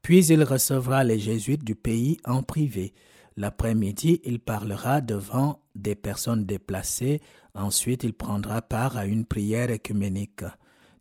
puis 0.00 0.24
il 0.24 0.44
recevra 0.44 1.04
les 1.04 1.18
jésuites 1.18 1.64
du 1.64 1.74
pays 1.74 2.16
en 2.24 2.42
privé. 2.42 2.94
L'après-midi, 3.36 4.22
il 4.24 4.40
parlera 4.40 5.02
devant 5.02 5.60
des 5.74 5.96
personnes 5.96 6.46
déplacées, 6.46 7.20
ensuite 7.54 8.04
il 8.04 8.14
prendra 8.14 8.62
part 8.62 8.96
à 8.96 9.04
une 9.04 9.26
prière 9.26 9.70
écuménique. 9.70 10.44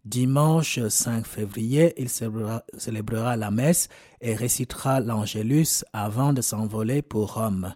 Dimanche 0.04 0.80
5 0.88 1.28
février, 1.28 1.94
il 1.98 2.10
célébrera 2.10 3.38
la 3.38 3.52
messe 3.52 3.88
et 4.20 4.34
récitera 4.34 5.00
l'Angélus 5.00 5.86
avant 5.94 6.34
de 6.34 6.42
s'envoler 6.42 7.04
pour 7.04 7.36
Rome. 7.36 7.76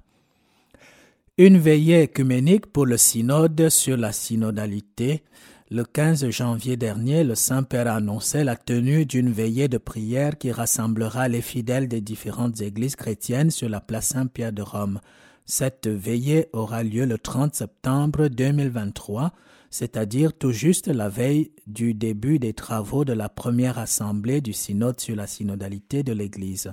Une 1.38 1.60
veillée 1.60 2.02
écuménique 2.02 2.66
pour 2.66 2.88
le 2.88 2.98
synode 2.98 3.70
sur 3.70 3.96
la 3.96 4.12
synodalité. 4.12 5.24
Le 5.70 5.84
15 5.84 6.30
janvier 6.30 6.78
dernier, 6.78 7.24
le 7.24 7.36
Saint-Père 7.36 7.88
a 7.88 7.96
annoncé 7.98 8.44
la 8.44 8.56
tenue 8.56 9.06
d'une 9.06 9.32
veillée 9.32 9.68
de 9.68 9.78
prière 9.78 10.36
qui 10.38 10.52
rassemblera 10.52 11.28
les 11.28 11.42
fidèles 11.42 11.88
des 11.88 12.02
différentes 12.02 12.60
églises 12.60 12.96
chrétiennes 12.96 13.52
sur 13.52 13.70
la 13.70 13.82
place 13.82 14.08
Saint-Pierre 14.08 14.54
de 14.54 14.64
Rome. 14.64 15.00
Cette 15.46 15.88
veillée 15.88 16.48
aura 16.54 16.82
lieu 16.82 17.06
le 17.06 17.20
30 17.20 17.54
septembre 17.54 18.30
2023 18.30 19.32
c'est-à-dire 19.78 20.32
tout 20.32 20.54
juste 20.54 20.88
la 20.88 21.10
veille 21.10 21.52
du 21.68 21.94
début 21.94 22.40
des 22.40 22.54
travaux 22.54 23.04
de 23.04 23.12
la 23.12 23.28
première 23.28 23.78
assemblée 23.78 24.40
du 24.40 24.54
synode 24.54 25.02
sur 25.02 25.18
la 25.18 25.28
synodalité 25.28 26.02
de 26.02 26.14
l'Église. 26.14 26.72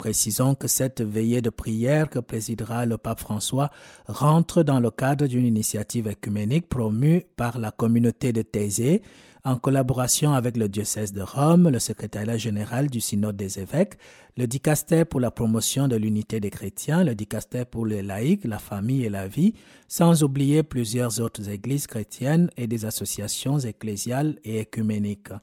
Précisons 0.00 0.54
que 0.54 0.66
cette 0.66 1.02
veillée 1.02 1.42
de 1.42 1.50
prière 1.50 2.08
que 2.08 2.20
présidera 2.20 2.86
le 2.86 2.96
pape 2.96 3.20
François 3.20 3.68
rentre 4.08 4.62
dans 4.62 4.80
le 4.80 4.90
cadre 4.90 5.26
d'une 5.26 5.44
initiative 5.44 6.08
écuménique 6.08 6.70
promue 6.70 7.26
par 7.36 7.58
la 7.58 7.70
communauté 7.70 8.32
de 8.32 8.40
Thésée 8.40 9.02
en 9.44 9.56
collaboration 9.56 10.32
avec 10.32 10.56
le 10.56 10.70
diocèse 10.70 11.12
de 11.12 11.20
Rome, 11.20 11.68
le 11.68 11.78
secrétariat 11.78 12.38
général 12.38 12.88
du 12.88 13.02
synode 13.02 13.36
des 13.36 13.58
évêques, 13.58 13.98
le 14.38 14.46
dicastère 14.46 15.04
pour 15.04 15.20
la 15.20 15.30
promotion 15.30 15.86
de 15.86 15.96
l'unité 15.96 16.40
des 16.40 16.48
chrétiens, 16.48 17.04
le 17.04 17.14
dicastère 17.14 17.66
pour 17.66 17.84
les 17.84 18.00
laïcs, 18.00 18.46
la 18.46 18.58
famille 18.58 19.04
et 19.04 19.10
la 19.10 19.28
vie, 19.28 19.52
sans 19.86 20.22
oublier 20.22 20.62
plusieurs 20.62 21.20
autres 21.20 21.50
églises 21.50 21.86
chrétiennes 21.86 22.48
et 22.56 22.66
des 22.66 22.86
associations 22.86 23.58
ecclésiales 23.58 24.38
et 24.44 24.60
écuméniques. 24.60 25.34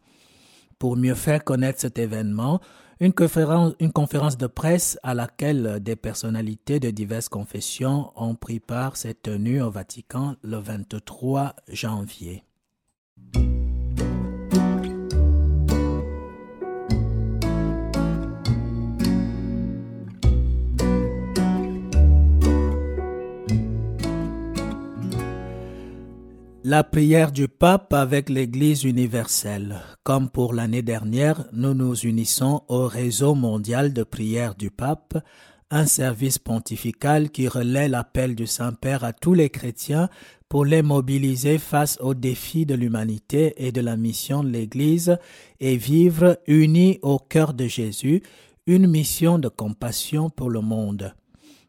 Pour 0.79 0.95
mieux 0.95 1.15
faire 1.15 1.43
connaître 1.43 1.79
cet 1.79 1.99
événement, 1.99 2.59
une 2.99 3.13
conférence, 3.13 4.37
de 4.37 4.47
presse 4.47 4.97
à 5.03 5.13
laquelle 5.13 5.79
des 5.81 5.95
personnalités 5.95 6.79
de 6.79 6.89
diverses 6.89 7.29
confessions 7.29 8.11
ont 8.15 8.35
pris 8.35 8.59
part 8.59 8.97
s'est 8.97 9.13
tenue 9.13 9.61
au 9.61 9.69
Vatican 9.69 10.35
le 10.41 10.57
23 10.57 11.55
janvier. 11.69 12.46
La 26.69 26.83
prière 26.83 27.31
du 27.31 27.47
pape 27.47 27.93
avec 27.93 28.27
l'Église 28.29 28.83
universelle. 28.83 29.77
Comme 30.03 30.29
pour 30.29 30.53
l'année 30.53 30.81
dernière, 30.81 31.45
nous 31.53 31.73
nous 31.73 31.95
unissons 31.95 32.63
au 32.67 32.87
réseau 32.87 33.35
mondial 33.35 33.93
de 33.93 34.03
prière 34.03 34.53
du 34.53 34.69
pape, 34.69 35.17
un 35.71 35.85
service 35.85 36.39
pontifical 36.39 37.29
qui 37.29 37.47
relaie 37.47 37.87
l'appel 37.87 38.35
du 38.35 38.47
Saint-Père 38.47 39.05
à 39.05 39.13
tous 39.13 39.33
les 39.33 39.49
chrétiens 39.49 40.09
pour 40.49 40.65
les 40.65 40.81
mobiliser 40.81 41.57
face 41.57 41.97
aux 42.01 42.13
défis 42.13 42.65
de 42.65 42.75
l'humanité 42.75 43.53
et 43.65 43.71
de 43.71 43.79
la 43.79 43.95
mission 43.95 44.43
de 44.43 44.49
l'Église 44.49 45.17
et 45.61 45.77
vivre 45.77 46.37
unis 46.47 46.99
au 47.01 47.17
cœur 47.17 47.53
de 47.53 47.67
Jésus 47.67 48.23
une 48.65 48.87
mission 48.87 49.39
de 49.39 49.47
compassion 49.47 50.29
pour 50.29 50.49
le 50.49 50.59
monde. 50.59 51.13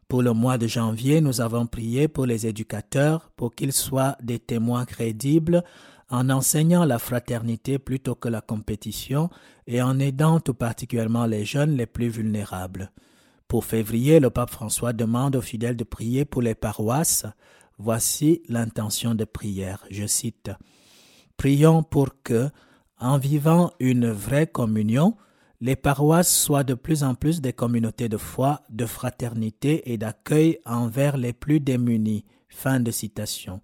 Pour 0.09 0.23
le 0.23 0.33
mois 0.33 0.57
de 0.57 0.65
janvier, 0.65 1.21
nous 1.21 1.39
avons 1.39 1.67
prié 1.67 2.07
pour 2.07 2.25
les 2.25 2.47
éducateurs 2.47 3.29
pour 3.35 3.53
qu'ils 3.53 3.73
soient 3.73 4.17
des 4.23 4.39
témoins 4.39 4.85
crédibles 4.85 5.63
en 6.09 6.31
enseignant 6.31 6.83
la 6.83 6.97
fraternité 6.97 7.77
plutôt 7.77 8.15
que 8.15 8.27
la 8.27 8.41
compétition 8.41 9.29
et 9.67 9.83
en 9.83 9.99
aidant 9.99 10.39
tout 10.39 10.55
particulièrement 10.55 11.27
les 11.27 11.45
jeunes 11.45 11.77
les 11.77 11.85
plus 11.85 12.09
vulnérables. 12.09 12.91
Pour 13.47 13.65
février, 13.65 14.19
le 14.19 14.31
pape 14.31 14.49
François 14.49 14.93
demande 14.93 15.35
aux 15.35 15.41
fidèles 15.41 15.77
de 15.77 15.83
prier 15.83 16.25
pour 16.25 16.41
les 16.41 16.55
paroisses. 16.55 17.27
Voici 17.77 18.41
l'intention 18.49 19.13
de 19.13 19.25
prière. 19.25 19.85
Je 19.91 20.07
cite. 20.07 20.49
Prions 21.37 21.83
pour 21.83 22.23
que, 22.23 22.49
en 22.99 23.19
vivant 23.19 23.73
une 23.79 24.09
vraie 24.09 24.47
communion, 24.47 25.15
les 25.61 25.75
paroisses 25.75 26.33
soient 26.33 26.63
de 26.63 26.73
plus 26.73 27.03
en 27.03 27.15
plus 27.15 27.41
des 27.41 27.53
communautés 27.53 28.09
de 28.09 28.17
foi, 28.17 28.61
de 28.69 28.85
fraternité 28.85 29.91
et 29.91 29.97
d'accueil 29.97 30.59
envers 30.65 31.17
les 31.17 31.33
plus 31.33 31.59
démunis. 31.59 32.25
Fin 32.47 32.79
de 32.79 32.91
citation. 32.91 33.61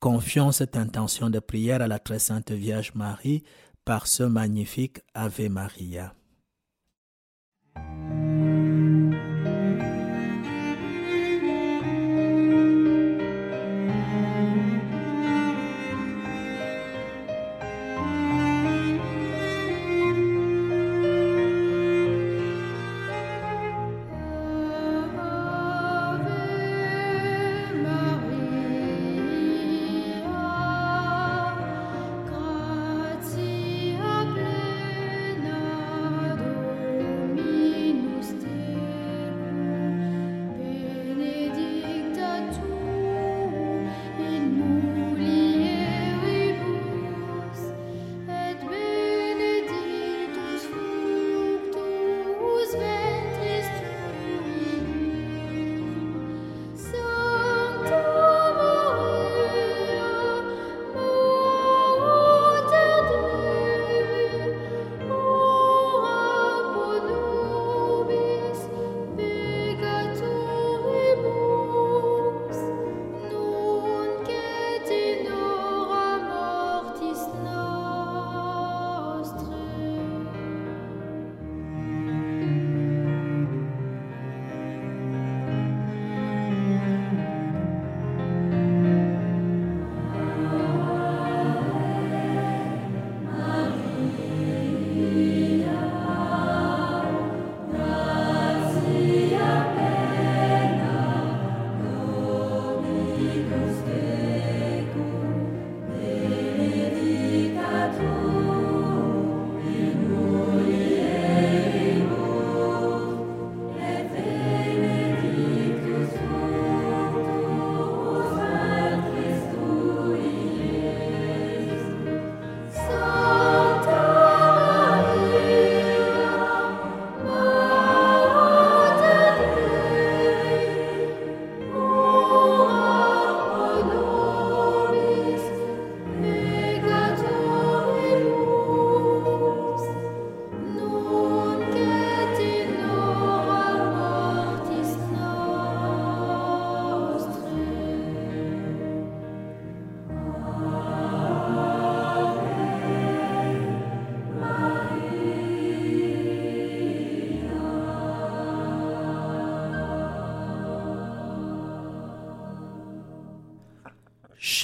Confions 0.00 0.52
cette 0.52 0.76
intention 0.76 1.30
de 1.30 1.38
prière 1.38 1.82
à 1.82 1.88
la 1.88 1.98
très 1.98 2.18
sainte 2.18 2.52
Vierge 2.52 2.92
Marie 2.94 3.42
par 3.84 4.06
ce 4.06 4.22
magnifique 4.22 5.00
Ave 5.14 5.48
Maria. 5.48 6.14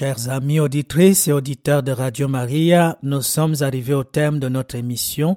Chers 0.01 0.31
amis 0.31 0.61
auditrices 0.61 1.29
et 1.29 1.33
auditeurs 1.35 1.83
de 1.83 1.93
Radio 1.93 2.27
Maria, 2.27 2.97
nous 3.03 3.21
sommes 3.21 3.57
arrivés 3.61 3.93
au 3.93 4.03
terme 4.03 4.39
de 4.39 4.49
notre 4.49 4.75
émission. 4.75 5.37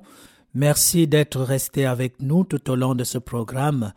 Merci 0.53 1.05
d'être 1.05 1.41
restés 1.41 1.85
avec 1.85 2.21
nous 2.21 2.45
tout 2.45 2.69
au 2.69 2.77
long 2.77 2.95
de 2.95 3.03
ce 3.03 3.17
programme. 3.17 3.91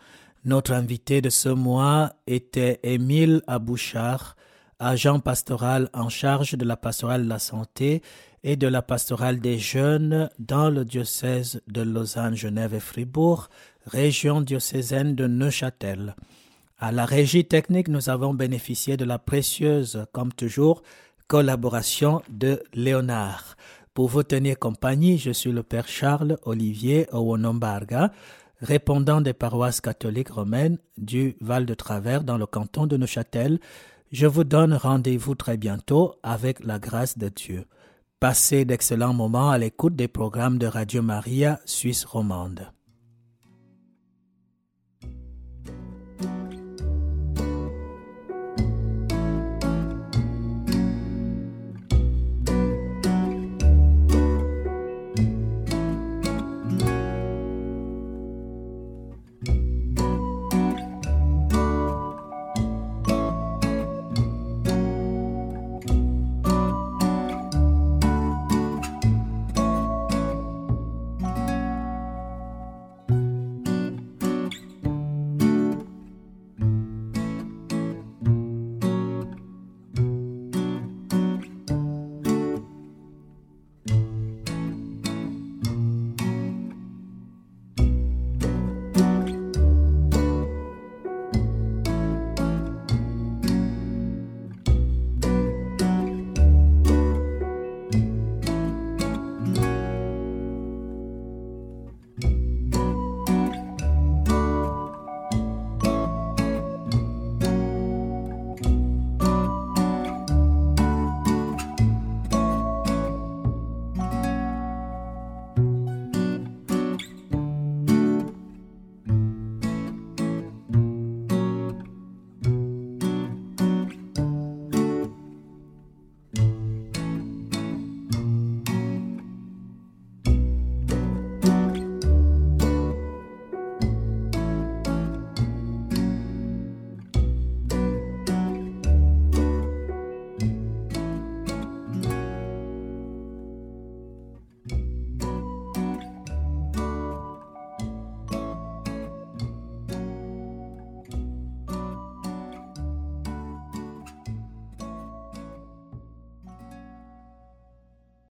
Notre 0.45 0.73
invité 0.73 1.21
de 1.21 1.31
ce 1.31 1.51
mois 1.51 2.14
était 2.27 2.81
Émile 2.83 3.43
Abouchard, 3.47 4.35
agent 4.81 5.21
pastoral 5.21 5.89
en 5.95 6.09
charge 6.09 6.55
de 6.55 6.64
la 6.64 6.77
pastorale 6.77 7.23
de 7.23 7.29
la 7.29 7.39
santé 7.39 8.03
et 8.43 8.57
de 8.57 8.67
la 8.67 8.83
pastorale 8.83 9.39
des 9.39 9.61
jeunes 9.61 10.29
dans 10.41 10.69
le 10.69 10.85
diocèse 10.85 11.62
de 11.69 11.83
Lausanne, 11.83 12.35
Genève 12.35 12.75
et 12.75 12.81
Fribourg, 12.81 13.51
région 13.87 14.41
diocésaine 14.41 15.14
de 15.14 15.29
Neuchâtel. 15.29 16.17
À 16.79 16.93
la 16.93 17.07
régie 17.07 17.47
technique, 17.47 17.89
nous 17.89 18.11
avons 18.11 18.35
bénéficié 18.35 18.99
de 18.99 19.07
la 19.07 19.18
précieuse, 19.18 20.05
comme 20.12 20.31
toujours, 20.31 20.83
collaboration 21.27 22.20
de 22.29 22.62
Léonard. 22.74 23.57
Pour 23.95 24.09
vous 24.09 24.22
tenir 24.22 24.59
compagnie, 24.59 25.16
je 25.16 25.31
suis 25.31 25.53
le 25.53 25.62
Père 25.62 25.89
Charles 25.89 26.37
Olivier 26.45 27.07
Owonombarga, 27.12 28.12
répondant 28.61 29.22
des 29.22 29.33
paroisses 29.33 29.81
catholiques 29.81 30.29
romaines 30.29 30.77
du 30.99 31.39
Val 31.41 31.64
de 31.64 31.72
Travers 31.72 32.24
dans 32.24 32.37
le 32.37 32.45
canton 32.45 32.87
de 32.87 32.99
Neuchâtel. 32.99 33.59
Je 34.12 34.27
vous 34.27 34.45
donne 34.45 34.74
rendez-vous 34.74 35.35
très 35.35 35.57
bientôt 35.57 36.16
avec 36.22 36.62
la 36.62 36.79
grâce 36.79 37.16
de 37.16 37.31
Dieu. 37.31 37.64
Passez 38.20 38.66
d'excellents 38.66 39.14
moments 39.14 39.51
à 39.51 39.57
l'écoute 39.57 39.97
des 39.97 40.09
programmes 40.09 40.59
de 40.59 40.66
Radio 40.66 41.01
Maria 41.01 41.59
Suisse 41.64 42.05
romande. 42.05 42.70